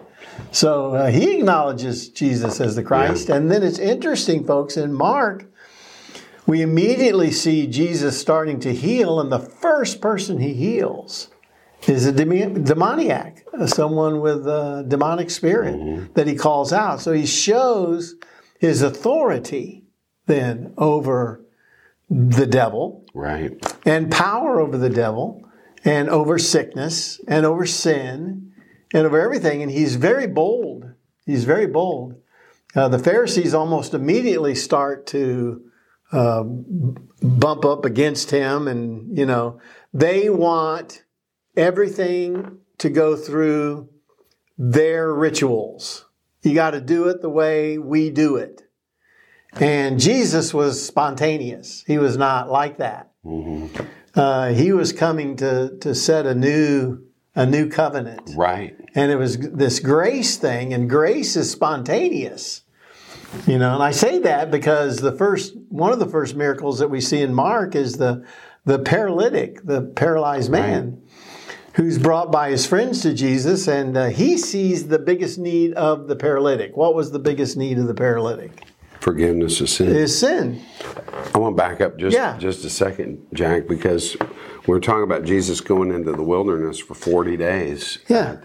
So 0.50 0.94
uh, 0.94 1.06
he 1.08 1.38
acknowledges 1.38 2.08
Jesus 2.08 2.60
as 2.60 2.74
the 2.74 2.82
Christ. 2.82 3.28
Yeah. 3.28 3.36
And 3.36 3.48
then 3.48 3.62
it's 3.62 3.78
interesting, 3.78 4.44
folks, 4.44 4.76
in 4.76 4.92
Mark, 4.92 5.44
we 6.48 6.62
immediately 6.62 7.30
see 7.30 7.66
Jesus 7.66 8.18
starting 8.18 8.58
to 8.60 8.74
heal, 8.74 9.20
and 9.20 9.30
the 9.30 9.38
first 9.38 10.00
person 10.00 10.40
he 10.40 10.54
heals 10.54 11.28
is 11.86 12.06
a 12.06 12.12
demoniac, 12.12 13.46
uh, 13.52 13.66
someone 13.66 14.22
with 14.22 14.46
a 14.46 14.82
demonic 14.88 15.28
spirit 15.28 15.74
mm-hmm. 15.74 16.12
that 16.14 16.26
he 16.26 16.34
calls 16.34 16.72
out. 16.72 17.02
So 17.02 17.12
he 17.12 17.26
shows 17.26 18.14
his 18.58 18.80
authority 18.80 19.84
then 20.24 20.72
over 20.78 21.44
the 22.08 22.46
devil. 22.46 23.04
Right. 23.12 23.52
And 23.84 24.10
power 24.10 24.58
over 24.58 24.78
the 24.78 24.88
devil 24.88 25.46
and 25.84 26.08
over 26.08 26.38
sickness 26.38 27.20
and 27.28 27.44
over 27.44 27.66
sin 27.66 28.54
and 28.94 29.06
over 29.06 29.20
everything. 29.20 29.60
And 29.60 29.70
he's 29.70 29.96
very 29.96 30.26
bold. 30.26 30.94
He's 31.26 31.44
very 31.44 31.66
bold. 31.66 32.14
Uh, 32.74 32.88
the 32.88 32.98
Pharisees 32.98 33.52
almost 33.52 33.92
immediately 33.92 34.54
start 34.54 35.06
to 35.08 35.67
uh, 36.12 36.42
bump 36.42 37.64
up 37.64 37.84
against 37.84 38.30
him, 38.30 38.68
and 38.68 39.16
you 39.16 39.26
know 39.26 39.60
they 39.92 40.30
want 40.30 41.04
everything 41.56 42.58
to 42.78 42.88
go 42.88 43.16
through 43.16 43.88
their 44.56 45.12
rituals. 45.12 46.06
You 46.42 46.54
got 46.54 46.70
to 46.70 46.80
do 46.80 47.08
it 47.08 47.20
the 47.20 47.28
way 47.28 47.78
we 47.78 48.10
do 48.10 48.36
it. 48.36 48.62
And 49.54 49.98
Jesus 49.98 50.54
was 50.54 50.84
spontaneous. 50.84 51.82
He 51.86 51.98
was 51.98 52.16
not 52.16 52.50
like 52.50 52.78
that. 52.78 53.10
Mm-hmm. 53.24 53.82
Uh, 54.14 54.48
he 54.48 54.72
was 54.72 54.92
coming 54.92 55.36
to 55.36 55.76
to 55.80 55.94
set 55.94 56.26
a 56.26 56.34
new 56.34 57.04
a 57.34 57.46
new 57.46 57.68
covenant. 57.68 58.32
Right. 58.36 58.76
And 58.94 59.10
it 59.12 59.16
was 59.16 59.38
this 59.38 59.78
grace 59.80 60.36
thing, 60.36 60.74
and 60.74 60.88
grace 60.88 61.36
is 61.36 61.50
spontaneous. 61.50 62.62
You 63.46 63.58
know, 63.58 63.74
and 63.74 63.82
I 63.82 63.90
say 63.90 64.18
that 64.20 64.50
because 64.50 64.98
the 64.98 65.12
first 65.12 65.54
one 65.68 65.92
of 65.92 65.98
the 65.98 66.06
first 66.06 66.34
miracles 66.34 66.78
that 66.78 66.88
we 66.88 67.00
see 67.00 67.20
in 67.20 67.34
Mark 67.34 67.74
is 67.74 67.94
the 67.94 68.24
the 68.64 68.78
paralytic, 68.78 69.64
the 69.64 69.82
paralyzed 69.82 70.50
man. 70.50 71.02
Who's 71.74 71.96
brought 71.96 72.32
by 72.32 72.50
his 72.50 72.66
friends 72.66 73.02
to 73.02 73.14
Jesus, 73.14 73.68
and 73.68 73.96
uh, 73.96 74.06
he 74.06 74.36
sees 74.36 74.88
the 74.88 74.98
biggest 74.98 75.38
need 75.38 75.74
of 75.74 76.08
the 76.08 76.16
paralytic. 76.16 76.76
What 76.76 76.96
was 76.96 77.12
the 77.12 77.20
biggest 77.20 77.56
need 77.56 77.78
of 77.78 77.86
the 77.86 77.94
paralytic? 77.94 78.64
Forgiveness 78.98 79.60
of 79.60 79.68
sin. 79.68 79.86
His 79.86 80.18
sin. 80.18 80.60
I 81.32 81.38
want 81.38 81.56
to 81.56 81.56
back 81.56 81.80
up 81.80 81.96
just 81.96 82.16
yeah. 82.16 82.36
just 82.36 82.64
a 82.64 82.70
second, 82.70 83.24
Jack, 83.32 83.68
because 83.68 84.16
we're 84.66 84.80
talking 84.80 85.04
about 85.04 85.22
Jesus 85.24 85.60
going 85.60 85.92
into 85.92 86.10
the 86.12 86.22
wilderness 86.22 86.80
for 86.80 86.94
40 86.94 87.36
days. 87.36 87.98
Yeah. 88.08 88.38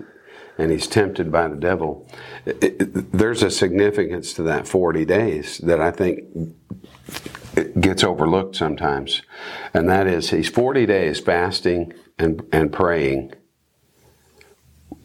And 0.57 0.72
he's 0.72 0.88
tempted 0.88 1.31
by 1.31 1.48
the 1.48 1.55
devil. 1.55 2.07
It, 2.45 2.63
it, 2.63 3.12
there's 3.12 3.41
a 3.41 3.50
significance 3.50 4.33
to 4.33 4.43
that 4.43 4.67
40 4.67 5.03
days 5.05 5.57
that 5.60 5.81
I 5.81 5.91
think 5.91 6.24
gets 7.79 8.03
overlooked 8.03 8.55
sometimes. 8.55 9.22
And 9.74 9.89
that 9.89 10.07
is 10.07 10.29
he's 10.29 10.50
40 10.50 10.86
days 10.86 11.19
fasting 11.19 11.93
and, 12.17 12.45
and 12.51 12.72
praying. 12.72 13.33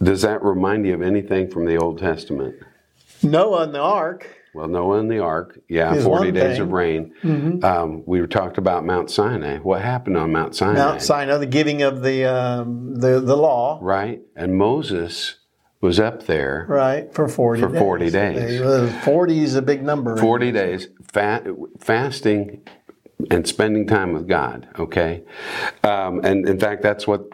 Does 0.03 0.23
that 0.23 0.43
remind 0.43 0.87
you 0.87 0.95
of 0.95 1.03
anything 1.03 1.51
from 1.51 1.65
the 1.65 1.77
Old 1.77 1.99
Testament? 1.99 2.55
Noah 3.23 3.65
and 3.65 3.75
the 3.75 3.81
ark. 3.81 4.38
Well, 4.59 4.67
Noah 4.67 4.99
and 4.99 5.09
the 5.09 5.21
ark, 5.21 5.61
yeah, 5.69 5.95
Is 5.95 6.03
40 6.03 6.33
days 6.33 6.59
of 6.59 6.73
rain. 6.73 7.15
Mm-hmm. 7.23 7.65
Um, 7.65 8.03
we 8.07 8.27
talked 8.27 8.59
about 8.59 8.85
Mount 8.85 9.09
Sinai. 9.09 9.59
What 9.59 9.83
happened 9.83 10.17
on 10.17 10.33
Mount 10.33 10.57
Sinai? 10.57 10.75
Mount 10.75 11.01
Sinai, 11.01 11.37
the 11.37 11.47
giving 11.47 11.83
of 11.83 12.03
the, 12.03 12.25
um, 12.25 12.97
the, 12.97 13.21
the 13.21 13.37
law. 13.37 13.79
Right. 13.81 14.21
And 14.35 14.57
Moses 14.57 15.37
was 15.81 16.01
up 16.01 16.27
there. 16.27 16.67
Right, 16.69 17.15
for 17.15 17.29
40 17.29 17.61
for 17.61 17.69
days. 17.69 17.79
40 17.79 18.11
days. 18.11 19.05
40 19.05 19.39
is 19.45 19.55
a 19.55 19.63
big 19.63 19.85
number. 19.85 20.17
40 20.17 20.51
days, 20.51 20.89
fa- 21.13 21.55
fasting 21.79 22.67
and 23.31 23.47
spending 23.47 23.87
time 23.87 24.13
with 24.13 24.27
God, 24.27 24.67
okay? 24.77 25.23
Um, 25.85 26.25
and 26.25 26.49
in 26.49 26.59
fact, 26.59 26.83
that's 26.83 27.07
what 27.07 27.29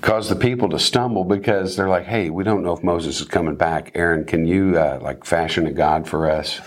cause 0.00 0.28
the 0.28 0.36
people 0.36 0.68
to 0.70 0.78
stumble 0.78 1.24
because 1.24 1.76
they're 1.76 1.88
like, 1.88 2.06
"Hey, 2.06 2.30
we 2.30 2.44
don't 2.44 2.62
know 2.62 2.72
if 2.72 2.82
Moses 2.82 3.20
is 3.20 3.26
coming 3.26 3.56
back. 3.56 3.92
Aaron, 3.94 4.24
can 4.24 4.46
you 4.46 4.78
uh, 4.78 4.98
like 5.02 5.24
fashion 5.24 5.66
a 5.66 5.72
god 5.72 6.08
for 6.08 6.30
us?" 6.30 6.60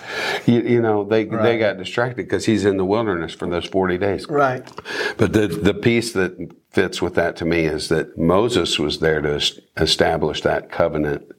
You, 0.46 0.62
you 0.62 0.82
know, 0.82 1.04
they 1.04 1.25
right. 1.25 1.44
they 1.44 1.58
got 1.58 1.78
distracted 1.78 2.18
because 2.18 2.46
he's 2.46 2.66
in 2.66 2.78
the 2.78 2.86
wilderness 2.86 3.34
for 3.34 3.48
those 3.48 3.66
forty 3.66 3.98
days. 3.98 4.28
Right. 4.28 4.70
But 5.18 5.34
the 5.34 5.48
the 5.48 5.74
piece 5.74 6.13
that 6.13 6.54
fits 6.70 7.01
with 7.01 7.16
that 7.16 7.36
to 7.38 7.46
me 7.46 7.66
is 7.66 7.90
that 7.90 8.18
Moses 8.18 8.80
was 8.80 9.00
there 9.00 9.22
to 9.22 9.42
establish 9.78 10.42
that 10.42 10.72
covenant 10.72 11.32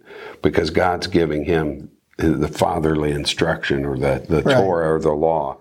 because 0.43 0.71
God's 0.71 1.07
giving 1.07 1.45
him 1.45 1.91
the 2.19 2.49
fatherly 2.49 3.13
instruction 3.13 3.85
or 3.85 3.97
the 3.97 4.25
the 4.29 4.43
right. 4.43 4.57
Torah 4.57 4.95
or 4.95 5.01
the 5.01 5.13
law. 5.13 5.59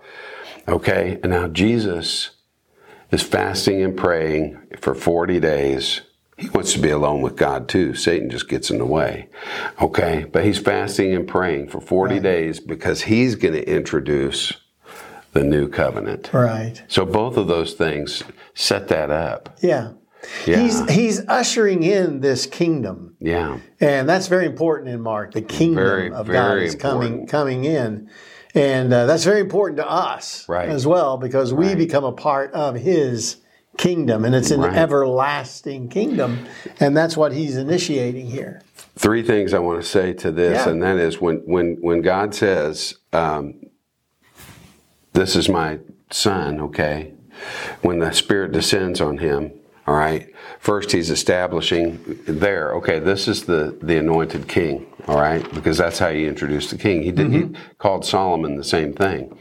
Okay, 0.68 1.18
and 1.22 1.32
now 1.32 1.48
Jesus 1.48 2.30
is 3.12 3.22
fasting 3.22 3.82
and 3.82 3.96
praying 3.96 4.58
for 4.78 4.94
40 4.94 5.38
days. 5.38 6.00
He 6.38 6.48
wants 6.48 6.72
to 6.72 6.80
be 6.80 6.90
alone 6.90 7.20
with 7.20 7.36
God 7.36 7.68
too. 7.68 7.94
Satan 7.94 8.30
just 8.30 8.48
gets 8.48 8.70
in 8.70 8.78
the 8.78 8.86
way. 8.86 9.28
Okay? 9.80 10.24
But 10.24 10.44
he's 10.44 10.58
fasting 10.58 11.14
and 11.14 11.28
praying 11.28 11.68
for 11.68 11.80
40 11.80 12.14
right. 12.14 12.22
days 12.22 12.58
because 12.58 13.02
he's 13.02 13.36
going 13.36 13.54
to 13.54 13.68
introduce 13.68 14.52
the 15.32 15.44
new 15.44 15.68
covenant. 15.68 16.30
Right. 16.32 16.82
So 16.88 17.04
both 17.04 17.36
of 17.36 17.46
those 17.46 17.74
things 17.74 18.22
set 18.54 18.88
that 18.88 19.10
up. 19.10 19.56
Yeah. 19.60 19.92
Yeah. 20.46 20.58
He's 20.60 20.88
he's 20.88 21.26
ushering 21.26 21.82
in 21.82 22.20
this 22.20 22.46
kingdom. 22.46 23.16
Yeah. 23.18 23.58
And 23.80 24.08
that's 24.08 24.28
very 24.28 24.46
important 24.46 24.88
in 24.90 25.00
Mark. 25.00 25.32
The 25.32 25.42
kingdom 25.42 25.84
very, 25.84 26.12
of 26.12 26.28
God 26.28 26.58
is 26.58 26.76
coming 26.76 27.26
coming 27.26 27.64
in. 27.64 28.08
And 28.54 28.92
uh, 28.92 29.06
that's 29.06 29.24
very 29.24 29.40
important 29.40 29.78
to 29.78 29.90
us 29.90 30.48
right. 30.48 30.68
as 30.68 30.86
well 30.86 31.16
because 31.16 31.54
we 31.54 31.68
right. 31.68 31.78
become 31.78 32.04
a 32.04 32.12
part 32.12 32.52
of 32.52 32.74
His 32.74 33.36
kingdom 33.78 34.24
and 34.24 34.34
it's 34.34 34.50
an 34.50 34.60
right. 34.60 34.74
everlasting 34.74 35.88
kingdom. 35.88 36.46
And 36.78 36.96
that's 36.96 37.16
what 37.16 37.32
He's 37.32 37.56
initiating 37.56 38.26
here. 38.26 38.62
Three 38.96 39.22
things 39.22 39.54
I 39.54 39.58
want 39.58 39.82
to 39.82 39.88
say 39.88 40.12
to 40.14 40.30
this, 40.30 40.66
yeah. 40.66 40.70
and 40.70 40.82
that 40.82 40.98
is 40.98 41.20
when, 41.20 41.38
when, 41.46 41.78
when 41.80 42.02
God 42.02 42.34
says, 42.34 42.94
um, 43.14 43.54
This 45.14 45.34
is 45.34 45.48
my 45.48 45.78
son, 46.10 46.60
okay, 46.60 47.14
when 47.80 47.98
the 47.98 48.12
Spirit 48.12 48.52
descends 48.52 49.00
on 49.00 49.18
him, 49.18 49.52
all 49.86 49.96
right. 49.96 50.32
First, 50.60 50.92
he's 50.92 51.10
establishing 51.10 52.20
there. 52.26 52.74
Okay, 52.74 53.00
this 53.00 53.26
is 53.26 53.44
the 53.44 53.76
the 53.82 53.98
anointed 53.98 54.46
king. 54.48 54.86
All 55.08 55.16
right, 55.16 55.42
because 55.52 55.78
that's 55.78 55.98
how 55.98 56.10
he 56.10 56.26
introduced 56.26 56.70
the 56.70 56.78
king. 56.78 57.02
He 57.02 57.10
did. 57.10 57.26
Mm-hmm. 57.26 57.54
He 57.54 57.60
called 57.78 58.04
Solomon 58.04 58.56
the 58.56 58.62
same 58.64 58.92
thing, 58.92 59.36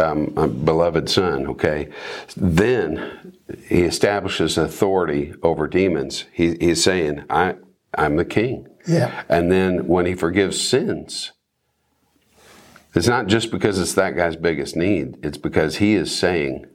um, 0.00 0.34
a 0.36 0.48
beloved 0.48 1.08
son. 1.08 1.46
Okay, 1.46 1.90
then 2.36 3.36
he 3.68 3.82
establishes 3.82 4.58
authority 4.58 5.32
over 5.44 5.68
demons. 5.68 6.24
He, 6.32 6.56
he's 6.56 6.82
saying, 6.82 7.24
"I 7.30 7.54
I'm 7.96 8.16
the 8.16 8.24
king." 8.24 8.66
Yeah. 8.88 9.22
And 9.28 9.52
then 9.52 9.86
when 9.86 10.06
he 10.06 10.14
forgives 10.14 10.60
sins, 10.60 11.32
it's 12.94 13.08
not 13.08 13.28
just 13.28 13.52
because 13.52 13.78
it's 13.78 13.94
that 13.94 14.16
guy's 14.16 14.36
biggest 14.36 14.74
need. 14.74 15.24
It's 15.24 15.38
because 15.38 15.76
he 15.76 15.94
is 15.94 16.16
saying, 16.16 16.66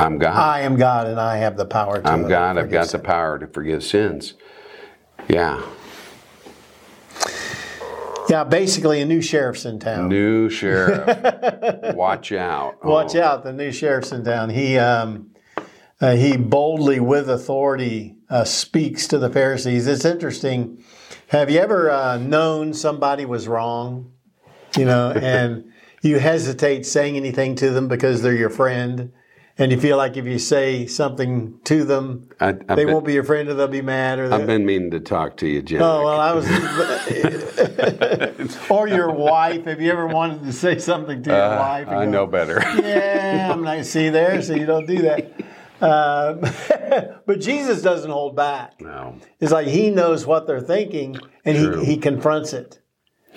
I'm 0.00 0.18
God. 0.18 0.36
I 0.36 0.60
am 0.60 0.76
God 0.76 1.06
and 1.06 1.20
I 1.20 1.36
have 1.36 1.56
the 1.56 1.66
power 1.66 2.00
to 2.00 2.08
I'm 2.08 2.26
God, 2.26 2.56
I've 2.56 2.70
got 2.70 2.88
sin. 2.88 3.00
the 3.00 3.06
power 3.06 3.38
to 3.38 3.46
forgive 3.46 3.84
sins. 3.84 4.34
Yeah. 5.28 5.62
Yeah, 8.28 8.44
basically 8.44 9.00
a 9.00 9.04
new 9.04 9.20
sheriff's 9.20 9.64
in 9.64 9.78
town. 9.78 10.08
New 10.08 10.48
sheriff. 10.50 11.94
Watch 11.94 12.32
out. 12.32 12.84
Watch 12.84 13.14
oh. 13.16 13.22
out, 13.22 13.44
the 13.44 13.52
new 13.52 13.72
sheriff's 13.72 14.12
in 14.12 14.24
town. 14.24 14.50
He 14.50 14.78
um, 14.78 15.32
uh, 16.00 16.14
he 16.14 16.36
boldly, 16.36 16.98
with 16.98 17.28
authority, 17.28 18.16
uh, 18.30 18.44
speaks 18.44 19.06
to 19.08 19.18
the 19.18 19.28
Pharisees. 19.28 19.86
It's 19.86 20.06
interesting. 20.06 20.82
Have 21.26 21.50
you 21.50 21.58
ever 21.58 21.90
uh, 21.90 22.16
known 22.16 22.72
somebody 22.72 23.26
was 23.26 23.46
wrong? 23.46 24.12
You 24.78 24.86
know, 24.86 25.10
and 25.14 25.70
you 26.00 26.18
hesitate 26.18 26.86
saying 26.86 27.16
anything 27.16 27.54
to 27.56 27.70
them 27.70 27.86
because 27.86 28.22
they're 28.22 28.34
your 28.34 28.48
friend. 28.48 29.12
And 29.60 29.70
you 29.70 29.78
feel 29.78 29.98
like 29.98 30.16
if 30.16 30.24
you 30.24 30.38
say 30.38 30.86
something 30.86 31.60
to 31.64 31.84
them, 31.84 32.30
I, 32.40 32.52
they 32.52 32.76
been, 32.76 32.92
won't 32.94 33.04
be 33.04 33.12
your 33.12 33.24
friend 33.24 33.46
or 33.50 33.54
they'll 33.54 33.68
be 33.68 33.82
mad. 33.82 34.18
Or 34.18 34.32
I've 34.32 34.46
been 34.46 34.64
meaning 34.64 34.90
to 34.92 35.00
talk 35.00 35.36
to 35.38 35.46
you, 35.46 35.60
Jim. 35.60 35.82
Oh 35.82 36.02
well, 36.02 36.18
I 36.18 36.32
was, 36.32 36.46
or 38.70 38.88
your 38.88 39.10
wife. 39.10 39.66
Have 39.66 39.82
you 39.82 39.92
ever 39.92 40.06
wanted 40.06 40.44
to 40.44 40.52
say 40.54 40.78
something 40.78 41.22
to 41.24 41.30
your 41.30 41.38
Uh, 41.42 41.58
wife? 41.58 41.88
I 41.88 42.06
go, 42.06 42.10
know 42.10 42.26
better. 42.26 42.58
Yeah, 42.80 43.50
I'm 43.52 43.62
not 43.62 43.84
see 43.84 44.08
there, 44.08 44.40
so 44.40 44.54
you 44.54 44.64
don't 44.64 44.86
do 44.86 45.02
that. 45.02 45.30
Uh, 45.78 46.34
but 47.26 47.40
Jesus 47.40 47.82
doesn't 47.82 48.10
hold 48.10 48.36
back. 48.36 48.80
no. 48.80 49.16
It's 49.40 49.52
like 49.52 49.66
he 49.66 49.90
knows 49.90 50.26
what 50.26 50.46
they're 50.46 50.60
thinking, 50.62 51.18
and 51.44 51.56
True. 51.58 51.80
he, 51.80 51.86
he 51.92 51.96
confronts 51.98 52.54
it. 52.54 52.80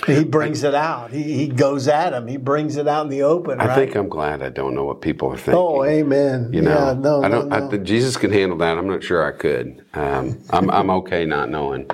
He 0.06 0.24
brings 0.26 0.64
it 0.64 0.76
out. 0.76 1.12
He, 1.12 1.24
he 1.24 1.48
goes 1.48 1.88
at 1.88 2.10
them. 2.10 2.28
He 2.28 2.38
brings 2.38 2.76
it 2.76 2.88
out 2.88 3.06
in 3.06 3.10
the 3.10 3.24
open. 3.24 3.62
I 3.62 3.68
right? 3.68 3.76
think 3.76 3.96
I'm 3.96 4.10
glad 4.10 4.42
I 4.42 4.50
don't 4.50 4.76
know 4.76 4.84
what 4.84 5.02
people 5.02 5.30
are 5.32 5.38
thinking. 5.38 5.54
Oh, 5.54 5.86
amen. 5.86 6.52
You 6.52 6.62
know, 6.62 6.72
yeah, 6.72 6.94
no, 6.94 7.24
I 7.24 7.30
don't. 7.30 7.48
no, 7.48 7.60
no. 7.60 7.70
think 7.70 7.84
Jesus 7.84 8.18
can 8.18 8.32
handle 8.32 8.58
that. 8.58 8.78
I'm 8.78 8.88
not 8.88 9.04
sure 9.04 9.26
I 9.26 9.32
could. 9.32 9.86
Um, 9.94 10.40
I'm 10.50 10.70
I'm 10.72 10.90
okay 10.90 11.26
not 11.26 11.50
knowing. 11.50 11.86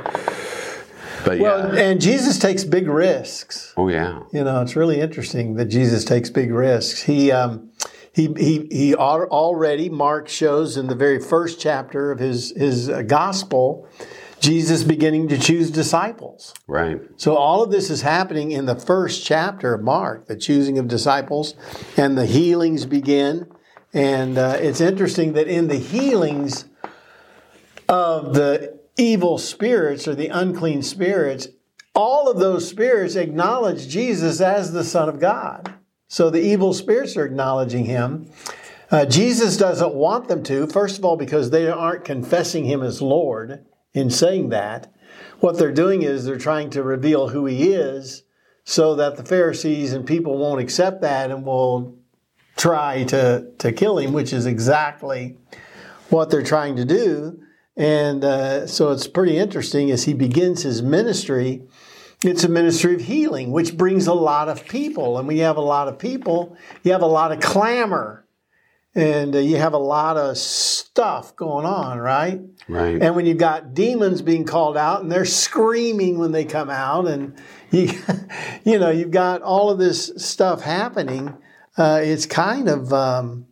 But 1.26 1.40
well, 1.40 1.74
yeah. 1.74 1.82
and 1.82 2.02
Jesus 2.02 2.40
takes 2.40 2.64
big 2.64 2.88
risks. 2.88 3.74
oh 3.78 3.90
yeah. 3.90 4.24
You 4.32 4.44
know, 4.44 4.62
it's 4.62 4.76
really 4.76 5.02
interesting 5.02 5.56
that 5.56 5.66
Jesus 5.66 6.06
takes 6.06 6.30
big 6.30 6.52
risks. 6.52 7.04
He 7.04 7.32
um, 7.32 7.70
he 8.14 8.34
he 8.38 8.68
he 8.72 8.96
already 8.96 9.90
Mark 9.90 10.28
shows 10.28 10.78
in 10.78 10.88
the 10.88 10.96
very 10.96 11.20
first 11.20 11.60
chapter 11.60 12.12
of 12.12 12.20
his 12.20 12.52
his 12.56 12.90
uh, 12.90 13.02
gospel, 13.04 13.88
Jesus 14.40 14.84
beginning 14.84 15.28
to 15.30 15.38
choose 15.38 15.70
disciples. 15.72 16.54
Right. 16.68 17.00
So 17.18 17.36
all 17.36 17.62
of 17.62 17.72
this 17.72 17.90
is 17.90 18.02
happening 18.02 18.52
in 18.52 18.66
the 18.66 18.76
first 18.76 19.26
chapter 19.26 19.74
of 19.74 19.82
Mark, 19.82 20.28
the 20.28 20.38
choosing 20.38 20.78
of 20.78 20.88
disciples, 20.88 21.56
and 21.98 22.18
the 22.18 22.26
healings 22.26 22.86
begin. 22.86 23.52
And 23.94 24.38
uh, 24.38 24.58
it's 24.60 24.82
interesting 24.82 25.34
that 25.34 25.48
in 25.48 25.68
the 25.68 25.78
healings 25.78 26.66
of 27.88 28.34
the 28.34 28.80
evil 28.98 29.38
spirits 29.38 30.08
or 30.08 30.16
the 30.16 30.28
unclean 30.28 30.84
spirits, 30.84 31.48
all 31.96 32.30
of 32.30 32.38
those 32.38 32.68
spirits 32.68 33.16
acknowledge 33.16 33.88
Jesus 33.88 34.42
as 34.42 34.72
the 34.72 34.84
Son 34.84 35.10
of 35.10 35.20
God. 35.20 35.74
So 36.08 36.30
the 36.30 36.42
evil 36.42 36.74
spirits 36.74 37.18
are 37.18 37.26
acknowledging 37.26 37.86
him. 37.86 38.30
Uh, 38.92 39.06
Jesus 39.06 39.58
doesn't 39.58 39.94
want 39.94 40.28
them 40.28 40.44
to, 40.44 40.66
first 40.68 40.98
of 40.98 41.06
all, 41.06 41.16
because 41.16 41.50
they 41.50 41.68
aren't 41.70 42.06
confessing 42.06 42.66
him 42.66 42.82
as 42.82 43.02
Lord 43.02 43.66
in 43.94 44.10
saying 44.10 44.50
that. 44.50 44.94
What 45.40 45.58
they're 45.58 45.72
doing 45.72 46.02
is 46.02 46.26
they're 46.26 46.38
trying 46.38 46.70
to 46.72 46.84
reveal 46.84 47.30
who 47.30 47.46
he 47.46 47.72
is 47.72 48.24
so 48.64 48.96
that 48.96 49.18
the 49.18 49.24
Pharisees 49.24 49.94
and 49.94 50.06
people 50.06 50.38
won't 50.38 50.62
accept 50.62 51.02
that 51.02 51.32
and 51.32 51.46
will 51.46 51.98
try 52.56 53.04
to, 53.06 53.48
to 53.58 53.72
kill 53.72 53.98
him, 53.98 54.14
which 54.14 54.34
is 54.34 54.46
exactly 54.46 55.38
what 56.10 56.30
they're 56.30 56.44
trying 56.44 56.76
to 56.76 56.86
do. 56.86 57.42
And 57.78 58.24
uh, 58.24 58.68
so 58.68 58.92
it's 58.92 59.08
pretty 59.08 59.38
interesting 59.38 59.90
as 59.90 60.04
he 60.04 60.14
begins 60.14 60.64
his 60.64 60.82
ministry. 60.82 61.64
It's 62.24 62.44
a 62.44 62.50
ministry 62.50 62.94
of 62.96 63.02
healing, 63.02 63.52
which 63.52 63.78
brings 63.78 64.08
a 64.08 64.14
lot 64.14 64.50
of 64.50 64.68
people. 64.68 65.18
And 65.18 65.28
when 65.28 65.38
you 65.38 65.44
have 65.44 65.56
a 65.56 65.62
lot 65.62 65.88
of 65.88 65.98
people, 65.98 66.58
you 66.84 66.92
have 66.92 67.02
a 67.02 67.08
lot 67.08 67.32
of 67.32 67.40
clamor 67.40 68.26
and 68.96 69.36
uh, 69.36 69.40
you 69.40 69.58
have 69.58 69.74
a 69.74 69.80
lot 69.80 70.18
of 70.18 70.38
stuff 70.38 71.36
going 71.36 71.66
on, 71.66 72.00
right? 72.00 72.42
Right. 72.68 73.02
And 73.02 73.16
when 73.16 73.26
you've 73.26 73.38
got 73.38 73.74
demons 73.74 74.22
being 74.22 74.46
called 74.46 74.78
out 74.78 75.02
and 75.02 75.12
they're 75.12 75.26
screaming 75.26 76.18
when 76.18 76.32
they 76.32 76.46
come 76.46 76.70
out, 76.70 77.08
and 77.08 77.36
you, 77.72 77.92
you 78.64 78.80
know, 78.80 78.90
you've 78.90 79.12
got 79.12 79.42
all 79.42 79.70
of 79.70 79.78
this 79.78 80.12
stuff 80.18 80.62
happening, 80.62 81.36
uh, 81.78 82.02
it's 82.04 82.26
kind 82.26 82.68
of, 82.68 82.92
um, 82.92 83.48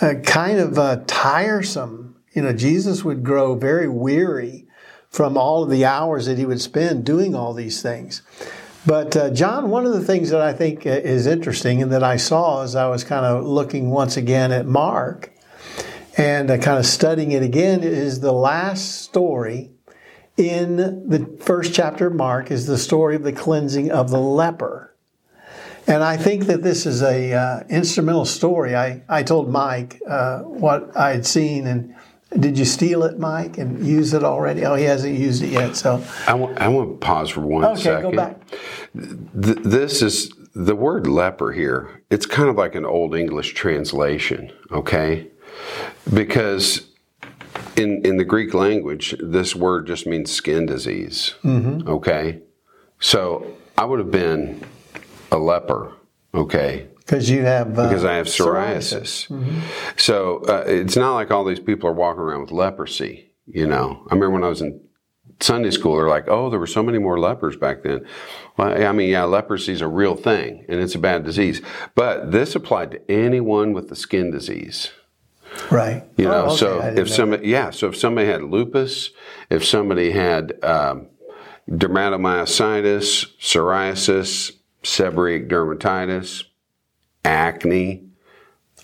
uh, 0.00 0.14
kind 0.24 0.58
of 0.58 0.78
uh, 0.78 1.02
tiresome. 1.06 2.16
You 2.32 2.42
know, 2.42 2.52
Jesus 2.52 3.04
would 3.04 3.24
grow 3.24 3.54
very 3.54 3.88
weary 3.88 4.66
from 5.10 5.36
all 5.36 5.62
of 5.62 5.70
the 5.70 5.84
hours 5.84 6.26
that 6.26 6.38
he 6.38 6.44
would 6.44 6.60
spend 6.60 7.04
doing 7.04 7.34
all 7.34 7.54
these 7.54 7.82
things. 7.82 8.22
But 8.88 9.14
uh, 9.18 9.28
John, 9.28 9.68
one 9.68 9.84
of 9.84 9.92
the 9.92 10.02
things 10.02 10.30
that 10.30 10.40
I 10.40 10.54
think 10.54 10.86
uh, 10.86 10.88
is 10.88 11.26
interesting 11.26 11.82
and 11.82 11.92
that 11.92 12.02
I 12.02 12.16
saw 12.16 12.62
as 12.62 12.74
I 12.74 12.88
was 12.88 13.04
kind 13.04 13.26
of 13.26 13.44
looking 13.44 13.90
once 13.90 14.16
again 14.16 14.50
at 14.50 14.64
Mark 14.64 15.30
and 16.16 16.50
uh, 16.50 16.56
kind 16.56 16.78
of 16.78 16.86
studying 16.86 17.32
it 17.32 17.42
again 17.42 17.82
is 17.82 18.20
the 18.20 18.32
last 18.32 19.02
story 19.02 19.72
in 20.38 20.76
the 21.06 21.36
first 21.38 21.74
chapter 21.74 22.06
of 22.06 22.14
Mark 22.14 22.50
is 22.50 22.66
the 22.66 22.78
story 22.78 23.14
of 23.14 23.24
the 23.24 23.32
cleansing 23.32 23.90
of 23.90 24.08
the 24.08 24.18
leper. 24.18 24.96
And 25.86 26.02
I 26.02 26.16
think 26.16 26.44
that 26.46 26.62
this 26.62 26.86
is 26.86 27.02
a 27.02 27.34
uh, 27.34 27.64
instrumental 27.68 28.24
story. 28.24 28.74
I, 28.74 29.02
I 29.06 29.22
told 29.22 29.50
Mike 29.50 30.00
uh, 30.08 30.38
what 30.38 30.96
I 30.96 31.10
had 31.10 31.26
seen, 31.26 31.66
and 31.66 31.94
did 32.38 32.58
you 32.58 32.64
steal 32.64 33.04
it, 33.04 33.18
Mike, 33.18 33.58
and 33.58 33.86
use 33.86 34.12
it 34.12 34.22
already? 34.22 34.64
Oh, 34.64 34.74
he 34.74 34.84
hasn't 34.84 35.18
used 35.18 35.42
it 35.42 35.48
yet. 35.48 35.76
So 35.76 36.04
I 36.26 36.34
want, 36.34 36.58
I 36.58 36.68
want 36.68 36.90
to 36.90 37.06
pause 37.06 37.30
for 37.30 37.40
one 37.40 37.64
okay, 37.64 37.82
second. 37.82 38.10
go 38.10 38.16
back. 38.16 38.40
Th- 38.94 39.58
this 39.64 40.02
is 40.02 40.30
the 40.54 40.76
word 40.76 41.06
leper 41.06 41.52
here. 41.52 42.02
It's 42.10 42.26
kind 42.26 42.48
of 42.48 42.56
like 42.56 42.74
an 42.74 42.84
old 42.84 43.14
English 43.14 43.54
translation, 43.54 44.52
okay? 44.70 45.28
Because 46.12 46.88
in 47.76 48.04
in 48.04 48.16
the 48.16 48.24
Greek 48.24 48.54
language, 48.54 49.14
this 49.20 49.54
word 49.54 49.86
just 49.86 50.06
means 50.06 50.30
skin 50.30 50.66
disease. 50.66 51.34
Mm-hmm. 51.44 51.88
Okay, 51.88 52.40
so 53.00 53.56
I 53.76 53.84
would 53.84 53.98
have 54.00 54.10
been 54.10 54.62
a 55.32 55.38
leper. 55.38 55.94
Okay, 56.34 56.88
Because 57.08 57.30
you 57.30 57.40
have 57.42 57.78
uh, 57.78 57.88
because 57.88 58.04
I 58.04 58.16
have 58.16 58.26
psoriasis. 58.26 59.26
So 59.96 60.42
uh, 60.46 60.64
it's 60.66 60.94
not 60.94 61.14
like 61.14 61.30
all 61.30 61.42
these 61.42 61.58
people 61.58 61.88
are 61.88 61.94
walking 61.94 62.20
around 62.20 62.42
with 62.42 62.50
leprosy. 62.50 63.32
You 63.46 63.66
know, 63.66 64.02
I 64.10 64.14
remember 64.14 64.30
when 64.34 64.44
I 64.44 64.48
was 64.48 64.60
in 64.60 64.78
Sunday 65.40 65.70
school, 65.70 65.96
they're 65.96 66.06
like, 66.08 66.28
"Oh, 66.28 66.50
there 66.50 66.58
were 66.60 66.66
so 66.66 66.82
many 66.82 66.98
more 66.98 67.18
lepers 67.18 67.56
back 67.56 67.82
then." 67.82 68.04
Well, 68.58 68.86
I 68.86 68.92
mean, 68.92 69.08
yeah, 69.08 69.24
leprosy 69.24 69.72
is 69.72 69.80
a 69.80 69.88
real 69.88 70.16
thing, 70.16 70.66
and 70.68 70.80
it's 70.80 70.94
a 70.94 70.98
bad 70.98 71.24
disease. 71.24 71.62
But 71.94 72.30
this 72.30 72.54
applied 72.54 72.90
to 72.90 73.10
anyone 73.10 73.72
with 73.72 73.88
the 73.88 73.96
skin 73.96 74.30
disease. 74.30 74.90
right. 75.70 76.04
You 76.18 76.26
know, 76.26 76.44
Oh, 76.44 76.46
okay, 76.48 76.56
so 76.56 76.80
if 76.94 77.08
somebody, 77.08 77.48
yeah, 77.48 77.70
so 77.70 77.88
if 77.88 77.96
somebody 77.96 78.26
had 78.28 78.42
lupus, 78.42 79.10
if 79.48 79.64
somebody 79.64 80.10
had 80.10 80.62
um, 80.62 81.06
dermatomyositis, 81.70 83.26
psoriasis, 83.40 84.52
seborrheic 84.82 85.48
dermatitis, 85.48 86.44
acne, 87.28 88.04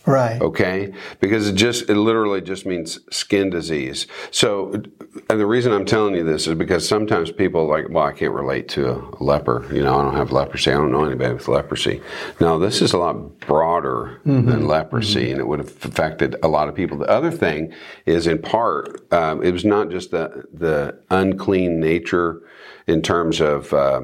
right. 0.07 0.41
okay? 0.41 0.93
Because 1.21 1.49
it 1.49 1.55
just 1.55 1.89
it 1.89 1.97
literally 1.97 2.43
just 2.43 2.67
means 2.67 2.99
skin 3.11 3.51
disease. 3.51 4.07
So 4.31 4.83
and 5.31 5.41
the 5.41 5.47
reason 5.47 5.73
i'm 5.73 5.85
telling 5.85 6.15
you 6.15 6.25
this 6.25 6.47
is 6.47 6.55
because 6.55 6.87
sometimes 6.87 7.31
people 7.31 7.63
are 7.63 7.83
like 7.83 7.89
well 7.89 8.05
i 8.05 8.13
can't 8.13 8.35
relate 8.35 8.69
to 8.69 8.91
a 8.91 9.23
leper 9.23 9.65
you 9.73 9.83
know 9.83 9.99
i 9.99 10.03
don't 10.03 10.17
have 10.17 10.33
leprosy. 10.33 10.71
I 10.71 10.75
don't 10.75 10.91
know 10.91 11.05
anybody 11.05 11.35
with 11.35 11.49
leprosy. 11.49 12.03
Now, 12.41 12.59
this 12.59 12.83
is 12.83 12.93
a 12.93 12.99
lot 12.99 13.39
broader 13.41 14.21
than 14.25 14.67
leprosy 14.67 15.31
and 15.31 15.41
it 15.41 15.47
would 15.47 15.61
have 15.61 15.85
affected 15.85 16.37
a 16.43 16.49
lot 16.49 16.69
of 16.69 16.75
people. 16.75 16.99
The 16.99 17.09
other 17.09 17.31
thing 17.31 17.73
is 18.07 18.27
in 18.27 18.43
part 18.43 19.13
um, 19.13 19.43
it 19.43 19.53
was 19.53 19.65
not 19.65 19.91
just 19.91 20.11
the 20.11 20.45
the 20.53 20.99
unclean 21.11 21.81
nature 21.81 22.43
in 22.87 23.01
terms 23.03 23.41
of 23.41 23.73
uh, 23.73 24.03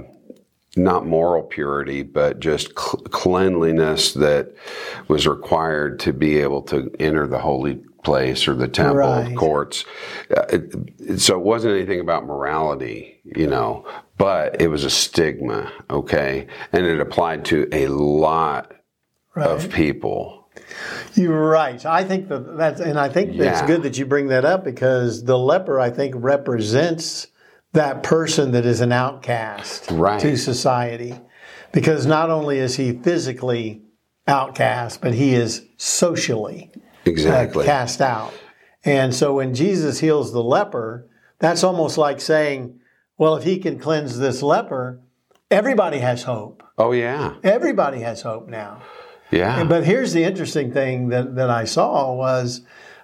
not 0.76 1.04
moral 1.06 1.42
purity, 1.42 2.02
but 2.02 2.38
just 2.40 2.68
cl- 2.78 3.02
cleanliness 3.10 4.14
that 4.14 4.52
was 5.08 5.26
required 5.26 5.98
to 6.00 6.12
be 6.12 6.38
able 6.38 6.62
to 6.62 6.90
enter 7.00 7.26
the 7.26 7.38
holy 7.40 7.80
place 8.04 8.46
or 8.48 8.54
the 8.54 8.68
temple 8.68 8.96
Right. 8.96 9.36
courts. 9.36 9.84
Uh, 10.34 10.42
it- 10.50 10.74
it- 11.00 11.20
so 11.20 11.34
it 11.36 11.44
wasn't 11.44 11.74
anything 11.74 12.00
about 12.00 12.24
morality, 12.24 13.20
you 13.24 13.46
know, 13.46 13.84
but 14.16 14.60
it 14.60 14.68
was 14.68 14.84
a 14.84 14.90
stigma, 14.90 15.70
okay? 15.90 16.46
And 16.72 16.86
it 16.86 17.00
applied 17.00 17.44
to 17.46 17.68
a 17.72 17.88
lot 17.88 18.72
of 19.36 19.70
people. 19.70 20.48
You're 21.14 21.48
right. 21.48 21.84
I 21.84 22.04
think 22.04 22.28
that 22.28 22.56
that's, 22.56 22.80
and 22.80 22.98
I 22.98 23.08
think 23.08 23.34
it's 23.34 23.62
good 23.62 23.82
that 23.82 23.98
you 23.98 24.06
bring 24.06 24.28
that 24.28 24.44
up 24.44 24.64
because 24.64 25.24
the 25.24 25.36
leper, 25.38 25.80
I 25.80 25.90
think, 25.90 26.14
represents 26.16 27.26
that 27.72 28.02
person 28.02 28.52
that 28.52 28.66
is 28.66 28.80
an 28.80 28.92
outcast 28.92 29.90
Right. 29.90 30.20
to 30.20 30.36
society. 30.36 31.14
Because 31.72 32.04
not 32.06 32.30
only 32.30 32.58
is 32.58 32.76
he 32.76 32.92
physically 32.92 33.82
outcast, 34.26 35.00
but 35.00 35.14
he 35.14 35.34
is 35.34 35.62
socially 35.76 36.70
uh, 36.76 36.80
Exactly. 37.06 37.64
cast 37.64 38.00
out. 38.00 38.32
And 38.84 39.14
so 39.14 39.34
when 39.34 39.54
Jesus 39.54 40.00
heals 40.00 40.32
the 40.32 40.42
leper, 40.42 41.08
that's 41.38 41.62
almost 41.62 41.96
like 41.96 42.20
saying, 42.20 42.78
well, 43.18 43.36
if 43.36 43.44
he 43.44 43.58
can 43.58 43.78
cleanse 43.78 44.18
this 44.18 44.42
leper, 44.42 45.00
everybody 45.50 45.98
has 45.98 46.24
hope. 46.24 46.62
Oh, 46.78 46.92
yeah. 46.92 47.34
Everybody 47.44 48.00
has 48.00 48.22
hope 48.22 48.48
now. 48.48 48.82
Yeah. 49.30 49.64
But 49.64 49.84
here's 49.84 50.12
the 50.12 50.24
interesting 50.24 50.72
thing 50.72 51.08
that, 51.10 51.36
that 51.36 51.50
I 51.50 51.64
saw 51.64 52.12
was 52.14 52.62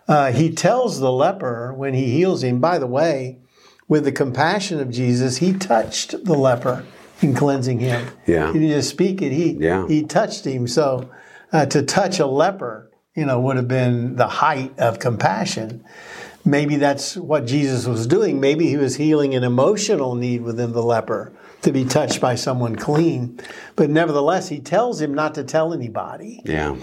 Uh, 0.09 0.31
he 0.31 0.53
tells 0.55 1.01
the 1.01 1.11
leper 1.11 1.75
when 1.75 1.93
he 1.93 2.11
heals 2.13 2.43
him, 2.45 2.61
by 2.61 2.79
the 2.79 2.87
way, 2.87 3.39
with 3.88 4.05
the 4.05 4.12
compassion 4.12 4.81
of 4.81 4.90
Jesus, 4.90 5.38
he 5.38 5.53
touched 5.53 6.25
the 6.25 6.35
leper 6.35 6.85
in 7.22 7.35
cleansing 7.35 7.79
him. 7.81 8.09
Yeah. 8.27 8.53
He 8.53 8.59
didn't 8.59 8.75
just 8.75 8.90
speak 8.90 9.22
it, 9.22 9.33
he, 9.33 9.53
Yeah. 9.53 9.87
he 9.87 10.03
touched 10.05 10.44
him. 10.44 10.66
So 10.66 11.11
uh, 11.53 11.66
to 11.66 11.83
touch 11.83 12.18
a 12.18 12.27
leper, 12.27 12.90
you 13.14 13.25
know, 13.25 13.40
would 13.40 13.57
have 13.57 13.68
been 13.68 14.16
the 14.16 14.27
height 14.27 14.79
of 14.79 14.99
compassion. 14.99 15.85
Maybe 16.44 16.77
that's 16.77 17.16
what 17.16 17.46
Jesus 17.46 17.87
was 17.87 18.07
doing. 18.07 18.40
Maybe 18.40 18.68
he 18.68 18.77
was 18.77 18.96
healing 18.96 19.35
an 19.35 19.42
emotional 19.42 20.14
need 20.14 20.42
within 20.42 20.72
the 20.72 20.83
leper 20.83 21.33
to 21.62 21.72
be 21.72 21.85
touched 21.85 22.20
by 22.20 22.35
someone 22.35 22.77
clean. 22.77 23.40
But 23.75 23.90
nevertheless, 23.90 24.49
he 24.49 24.61
tells 24.61 25.01
him 25.01 25.14
not 25.14 25.35
to 25.35 25.44
tell 25.44 25.72
anybody. 25.72 26.42
Yeah. 26.44 26.77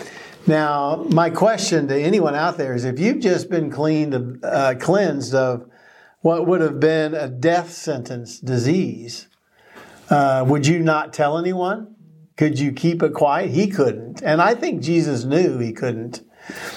Now, 0.48 1.06
my 1.10 1.30
question 1.30 1.88
to 1.88 1.98
anyone 1.98 2.36
out 2.36 2.58
there 2.58 2.74
is 2.74 2.84
if 2.84 3.00
you've 3.00 3.20
just 3.22 3.50
been 3.50 3.70
cleaned, 3.72 4.44
uh, 4.44 4.76
cleansed 4.80 5.34
of 5.34 5.70
what 6.24 6.48
would 6.48 6.62
have 6.62 6.80
been 6.80 7.14
a 7.14 7.28
death 7.28 7.72
sentence 7.72 8.40
disease, 8.40 9.28
uh, 10.10 10.44
would 10.48 10.66
you 10.66 10.80
not 10.80 11.14
tell 11.14 11.38
anyone? 11.38 11.94
Could 12.38 12.58
you 12.60 12.72
keep 12.72 13.04
it 13.04 13.14
quiet? 13.14 13.52
He 13.52 13.68
couldn't. 13.68 14.24
And 14.24 14.42
I 14.42 14.56
think 14.56 14.82
Jesus 14.82 15.24
knew 15.26 15.60
he 15.60 15.72
couldn't. 15.74 16.22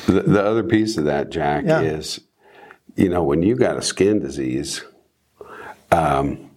The, 0.06 0.20
the 0.22 0.44
other 0.44 0.62
piece 0.64 0.98
of 0.98 1.04
that, 1.04 1.30
Jack, 1.30 1.64
Yeah. 1.64 1.80
is 1.80 2.20
you 2.96 3.08
know 3.08 3.22
when 3.22 3.42
you 3.42 3.54
got 3.56 3.76
a 3.76 3.82
skin 3.82 4.18
disease, 4.18 4.82
um, 5.92 6.50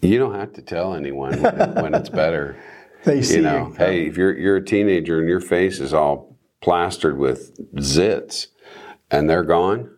you 0.00 0.18
don't 0.18 0.34
have 0.34 0.54
to 0.54 0.62
tell 0.62 0.94
anyone 0.94 1.40
when, 1.42 1.60
it- 1.60 1.74
when 1.82 1.94
it's 1.94 2.08
better. 2.08 2.56
They 3.02 3.22
see 3.22 3.36
you 3.36 3.40
know, 3.42 3.74
hey, 3.78 4.06
if 4.06 4.18
you're 4.18 4.36
you're 4.36 4.56
a 4.56 4.64
teenager 4.64 5.18
and 5.20 5.26
your 5.26 5.40
face 5.40 5.80
is 5.80 5.94
all 5.94 6.36
plastered 6.60 7.16
with 7.16 7.56
zits 7.76 8.48
and 9.10 9.28
they're 9.30 9.42
gone, 9.42 9.88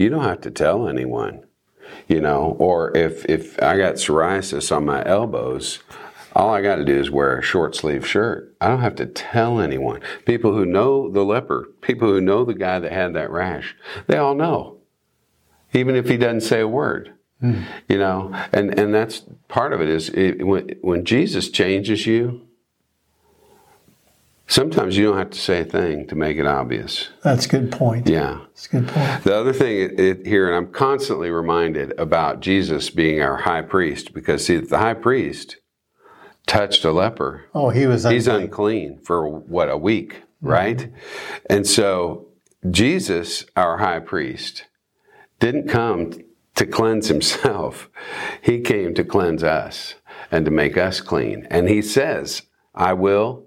you 0.00 0.08
don't 0.08 0.24
have 0.24 0.40
to 0.40 0.50
tell 0.50 0.88
anyone. 0.88 1.44
You 2.08 2.20
know, 2.20 2.56
or 2.58 2.96
if 2.96 3.24
if 3.26 3.62
I 3.62 3.76
got 3.76 3.96
psoriasis 3.96 4.74
on 4.74 4.86
my 4.86 5.04
elbows, 5.04 5.80
all 6.34 6.54
I 6.54 6.62
got 6.62 6.76
to 6.76 6.84
do 6.84 6.98
is 6.98 7.10
wear 7.10 7.38
a 7.38 7.42
short 7.42 7.76
sleeve 7.76 8.06
shirt. 8.06 8.56
I 8.60 8.68
don't 8.68 8.80
have 8.80 8.94
to 8.96 9.06
tell 9.06 9.60
anyone. 9.60 10.00
People 10.24 10.54
who 10.54 10.64
know 10.64 11.10
the 11.10 11.24
leper, 11.24 11.68
people 11.82 12.08
who 12.08 12.20
know 12.20 12.44
the 12.44 12.54
guy 12.54 12.78
that 12.78 12.92
had 12.92 13.12
that 13.14 13.30
rash, 13.30 13.76
they 14.06 14.16
all 14.16 14.34
know. 14.34 14.78
Even 15.72 15.94
if 15.96 16.08
he 16.08 16.16
doesn't 16.16 16.42
say 16.42 16.60
a 16.60 16.68
word. 16.68 17.12
Hmm. 17.40 17.62
You 17.88 17.98
know, 17.98 18.34
and, 18.52 18.78
and 18.78 18.94
that's 18.94 19.22
part 19.48 19.72
of 19.72 19.80
it 19.80 19.88
is 19.88 20.10
it, 20.10 20.46
when, 20.46 20.70
when 20.82 21.04
Jesus 21.04 21.48
changes 21.48 22.06
you, 22.06 22.46
sometimes 24.50 24.96
you 24.96 25.04
don't 25.06 25.16
have 25.16 25.30
to 25.30 25.38
say 25.38 25.60
a 25.60 25.64
thing 25.64 26.06
to 26.08 26.14
make 26.14 26.36
it 26.36 26.46
obvious. 26.46 27.08
That's 27.22 27.46
a 27.46 27.48
good 27.48 27.72
point. 27.72 28.08
Yeah. 28.08 28.40
That's 28.48 28.66
a 28.66 28.68
good 28.68 28.88
point. 28.88 29.24
The 29.24 29.34
other 29.34 29.52
thing 29.52 29.80
it, 29.80 30.00
it, 30.00 30.26
here, 30.26 30.48
and 30.48 30.56
I'm 30.56 30.72
constantly 30.72 31.30
reminded 31.30 31.98
about 31.98 32.40
Jesus 32.40 32.90
being 32.90 33.22
our 33.22 33.38
high 33.38 33.62
priest, 33.62 34.12
because 34.12 34.44
see, 34.44 34.58
the 34.58 34.78
high 34.78 34.94
priest 34.94 35.56
touched 36.46 36.84
a 36.84 36.90
leper. 36.90 37.44
Oh, 37.54 37.70
he 37.70 37.86
was 37.86 38.04
unclean. 38.04 38.16
He's 38.16 38.26
unclean. 38.26 38.42
unclean 38.88 39.04
for 39.04 39.28
what, 39.28 39.70
a 39.70 39.78
week, 39.78 40.14
mm-hmm. 40.14 40.48
right? 40.48 40.92
And 41.48 41.66
so 41.66 42.26
Jesus, 42.68 43.46
our 43.56 43.78
high 43.78 44.00
priest, 44.00 44.64
didn't 45.38 45.68
come 45.68 46.12
to 46.56 46.66
cleanse 46.66 47.08
himself. 47.08 47.88
He 48.42 48.60
came 48.60 48.94
to 48.94 49.04
cleanse 49.04 49.44
us 49.44 49.94
and 50.30 50.44
to 50.44 50.50
make 50.50 50.76
us 50.76 51.00
clean. 51.00 51.46
And 51.50 51.68
he 51.68 51.80
says, 51.80 52.42
I 52.74 52.92
will 52.92 53.46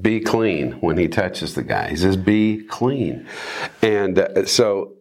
be 0.00 0.20
clean 0.20 0.72
when 0.80 0.96
he 0.96 1.08
touches 1.08 1.54
the 1.54 1.62
guy. 1.62 1.90
He 1.90 1.96
says, 1.96 2.16
be 2.16 2.62
clean. 2.64 3.26
And 3.82 4.18
uh, 4.18 4.46
so 4.46 4.94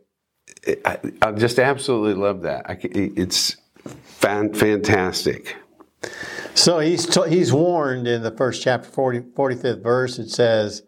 I, 0.85 0.97
I 1.21 1.31
just 1.33 1.59
absolutely 1.59 2.15
love 2.15 2.41
that. 2.41 2.69
I, 2.69 2.77
it's 2.81 3.57
fan, 4.03 4.53
fantastic. 4.53 5.55
So 6.55 6.79
he's 6.79 7.05
t- 7.05 7.29
he's 7.29 7.53
warned 7.53 8.07
in 8.07 8.23
the 8.23 8.31
first 8.31 8.61
chapter, 8.63 8.89
40, 8.89 9.19
45th 9.21 9.83
verse, 9.83 10.19
it 10.19 10.29
says, 10.29 10.83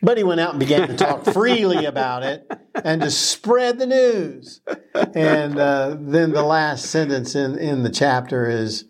But 0.00 0.18
he 0.18 0.24
went 0.24 0.40
out 0.40 0.50
and 0.50 0.60
began 0.60 0.88
to 0.88 0.96
talk 0.96 1.24
freely 1.32 1.84
about 1.84 2.22
it 2.22 2.50
and 2.74 3.02
to 3.02 3.10
spread 3.10 3.78
the 3.78 3.86
news. 3.86 4.60
And 5.14 5.58
uh, 5.58 5.96
then 5.98 6.32
the 6.32 6.44
last 6.44 6.86
sentence 6.86 7.34
in, 7.34 7.58
in 7.58 7.82
the 7.82 7.90
chapter 7.90 8.48
is 8.48 8.84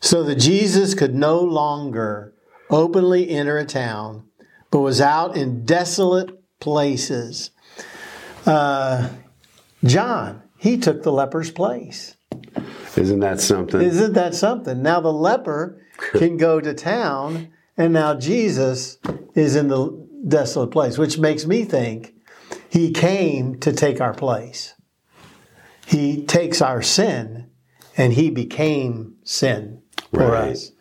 So 0.00 0.22
that 0.24 0.36
Jesus 0.36 0.94
could 0.94 1.14
no 1.14 1.40
longer 1.40 2.34
openly 2.70 3.28
enter 3.30 3.58
a 3.58 3.64
town, 3.64 4.24
but 4.70 4.80
was 4.80 5.00
out 5.00 5.36
in 5.36 5.64
desolate 5.64 6.30
places. 6.60 7.50
Uh, 8.44 9.08
John, 9.84 10.42
he 10.58 10.78
took 10.78 11.02
the 11.02 11.12
leper's 11.12 11.50
place. 11.50 12.16
Isn't 12.96 13.20
that 13.20 13.40
something? 13.40 13.80
Isn't 13.80 14.14
that 14.14 14.34
something? 14.34 14.82
Now 14.82 15.00
the 15.00 15.12
leper 15.12 15.82
can 16.14 16.36
go 16.36 16.60
to 16.60 16.72
town, 16.74 17.48
and 17.76 17.92
now 17.92 18.14
Jesus 18.14 18.98
is 19.34 19.54
in 19.56 19.68
the 19.68 20.06
desolate 20.26 20.70
place, 20.70 20.96
which 20.98 21.18
makes 21.18 21.46
me 21.46 21.64
think 21.64 22.14
he 22.68 22.90
came 22.92 23.58
to 23.60 23.72
take 23.72 24.00
our 24.00 24.14
place. 24.14 24.74
He 25.86 26.24
takes 26.24 26.60
our 26.60 26.82
sin, 26.82 27.50
and 27.96 28.12
he 28.14 28.30
became 28.30 29.16
sin 29.24 29.82
for 30.12 30.30
Right. 30.30 30.50
us. 30.52 30.72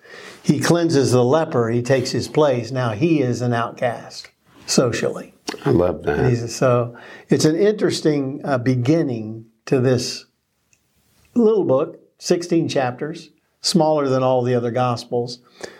He 0.44 0.60
cleanses 0.60 1.12
the 1.12 1.24
leper, 1.24 1.70
he 1.70 1.82
takes 1.82 2.12
his 2.12 2.28
place. 2.28 2.72
Now 2.72 2.92
he 2.92 3.22
is 3.22 3.42
an 3.42 3.54
outcast 3.54 4.30
socially. 4.66 5.34
I 5.64 5.72
love 5.72 6.04
that. 6.04 6.30
Jesus. 6.30 6.56
So 6.56 6.98
it's 7.30 7.46
an 7.46 7.56
interesting 7.56 8.42
uh, 8.44 8.58
beginning 8.58 9.46
to 9.66 9.80
this 9.80 10.26
little 11.34 11.66
book, 11.66 12.00
16 12.20 12.70
chapters, 12.70 13.32
smaller 13.62 14.08
than 14.08 14.24
all 14.24 14.44
the 14.44 14.56
other 14.56 14.72
Gospels. 14.72 15.40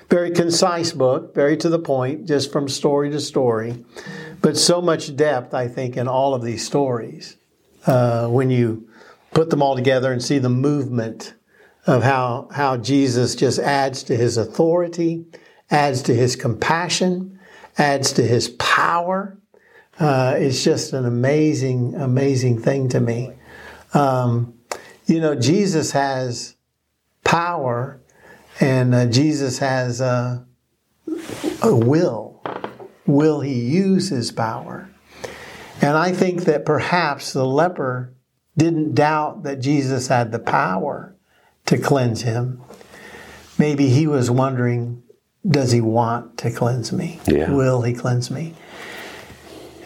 Very 0.10 0.32
concise 0.32 0.92
book, 0.92 1.34
very 1.34 1.58
to 1.58 1.70
the 1.70 1.80
point, 1.80 2.28
just 2.28 2.52
from 2.52 2.68
story 2.68 3.10
to 3.12 3.20
story. 3.20 3.84
But 4.42 4.58
so 4.58 4.82
much 4.82 5.16
depth, 5.16 5.54
I 5.54 5.68
think, 5.68 5.98
in 5.98 6.08
all 6.08 6.34
of 6.34 6.44
these 6.44 6.66
stories. 6.66 7.38
Uh, 7.86 8.28
when 8.28 8.50
you 8.50 8.88
put 9.34 9.52
them 9.52 9.62
all 9.62 9.76
together 9.76 10.12
and 10.12 10.24
see 10.24 10.40
the 10.40 10.50
movement 10.50 11.36
of 11.88 12.04
how, 12.04 12.50
how 12.52 12.78
Jesus 12.78 13.36
just 13.36 13.60
adds 13.60 14.04
to 14.04 14.16
his 14.16 14.38
authority, 14.38 15.26
adds 15.70 16.02
to 16.04 16.14
his 16.14 16.36
compassion, 16.36 17.40
adds 17.78 18.14
to 18.14 18.24
his 18.24 18.50
power. 18.50 19.38
Uh, 20.00 20.36
it's 20.38 20.64
just 20.64 20.94
an 20.94 21.06
amazing, 21.06 21.96
amazing 21.96 22.62
thing 22.62 22.90
to 22.90 23.00
me. 23.00 23.32
Um, 23.94 24.56
you 25.06 25.20
know, 25.20 25.36
Jesus 25.36 25.92
has 25.92 26.56
power 27.24 28.02
and 28.60 28.96
uh, 28.96 29.06
Jesus 29.06 29.60
has 29.60 30.02
uh, 30.02 30.44
a 31.62 31.76
will. 31.76 32.42
Will 33.06 33.42
he 33.42 33.54
use 33.54 34.10
his 34.10 34.32
power? 34.32 34.90
And 35.82 35.96
I 35.98 36.12
think 36.12 36.46
that 36.46 36.66
perhaps 36.66 37.34
the 37.34 37.46
leper 37.46 38.16
didn't 38.58 38.96
doubt 38.96 39.44
that 39.44 39.60
Jesus 39.60 40.08
had 40.08 40.32
the 40.32 40.40
power 40.40 41.15
to 41.66 41.78
cleanse 41.78 42.22
him. 42.22 42.62
Maybe 43.58 43.90
he 43.90 44.08
was 44.08 44.30
wondering, 44.30 45.04
does 45.48 45.72
he 45.72 45.82
want 45.82 46.38
to 46.40 46.52
cleanse 46.52 46.92
me? 46.92 47.20
Yeah. 47.28 47.52
Will 47.52 47.82
he 47.82 47.94
cleanse 47.94 48.30
me? 48.32 48.54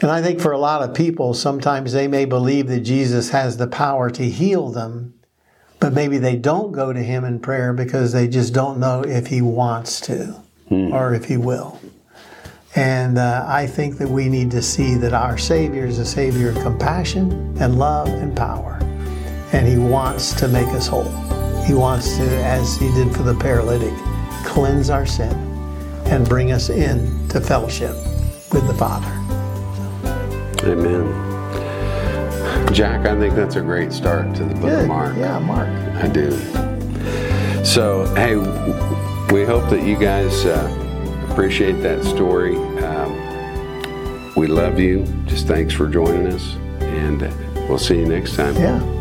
And 0.01 0.09
I 0.09 0.21
think 0.21 0.39
for 0.39 0.53
a 0.53 0.57
lot 0.57 0.81
of 0.81 0.95
people, 0.95 1.33
sometimes 1.33 1.91
they 1.91 2.07
may 2.07 2.25
believe 2.25 2.67
that 2.67 2.81
Jesus 2.81 3.29
has 3.31 3.57
the 3.57 3.67
power 3.67 4.09
to 4.11 4.29
heal 4.29 4.69
them, 4.69 5.13
but 5.79 5.93
maybe 5.93 6.17
they 6.17 6.37
don't 6.37 6.71
go 6.71 6.93
to 6.93 7.03
him 7.03 7.25
in 7.25 7.39
prayer 7.39 7.73
because 7.73 8.13
they 8.13 8.27
just 8.27 8.53
don't 8.53 8.79
know 8.79 9.03
if 9.03 9.27
he 9.27 9.41
wants 9.41 9.99
to 10.01 10.41
or 10.71 11.13
if 11.13 11.25
he 11.25 11.35
will. 11.35 11.79
And 12.75 13.17
uh, 13.17 13.43
I 13.47 13.65
think 13.65 13.97
that 13.97 14.07
we 14.07 14.29
need 14.29 14.51
to 14.51 14.61
see 14.61 14.93
that 14.95 15.13
our 15.13 15.37
Savior 15.37 15.85
is 15.85 15.97
a 15.99 16.05
Savior 16.05 16.49
of 16.49 16.55
compassion 16.59 17.57
and 17.59 17.79
love 17.79 18.07
and 18.07 18.35
power. 18.37 18.77
And 19.51 19.67
he 19.67 19.77
wants 19.77 20.33
to 20.33 20.47
make 20.47 20.67
us 20.67 20.87
whole. 20.87 21.28
He 21.69 21.75
wants 21.75 22.17
to, 22.17 22.23
as 22.23 22.77
he 22.77 22.91
did 22.93 23.15
for 23.15 23.21
the 23.21 23.35
paralytic, 23.35 23.93
cleanse 24.43 24.89
our 24.89 25.05
sin 25.05 25.31
and 26.05 26.27
bring 26.27 26.51
us 26.51 26.71
in 26.71 27.27
to 27.27 27.39
fellowship 27.39 27.93
with 28.51 28.65
the 28.65 28.73
Father. 28.73 29.05
Amen. 30.67 31.13
Jack, 32.73 33.05
I 33.05 33.15
think 33.19 33.35
that's 33.35 33.55
a 33.55 33.61
great 33.61 33.93
start 33.93 34.35
to 34.37 34.45
the 34.45 34.55
book 34.55 34.71
of 34.71 34.87
Mark. 34.87 35.15
Yeah, 35.15 35.37
Mark. 35.37 35.67
I 36.03 36.07
do. 36.07 36.31
So, 37.63 38.11
hey, 38.15 38.35
we 39.31 39.45
hope 39.45 39.69
that 39.69 39.83
you 39.85 39.95
guys 39.95 40.47
uh, 40.47 41.27
appreciate 41.29 41.83
that 41.83 42.03
story. 42.03 42.55
Um, 42.83 44.33
we 44.33 44.47
love 44.47 44.79
you. 44.79 45.05
Just 45.27 45.45
thanks 45.45 45.75
for 45.75 45.87
joining 45.87 46.33
us, 46.33 46.55
and 46.79 47.21
we'll 47.69 47.77
see 47.77 47.99
you 47.99 48.07
next 48.07 48.35
time. 48.35 48.55
Yeah. 48.55 48.98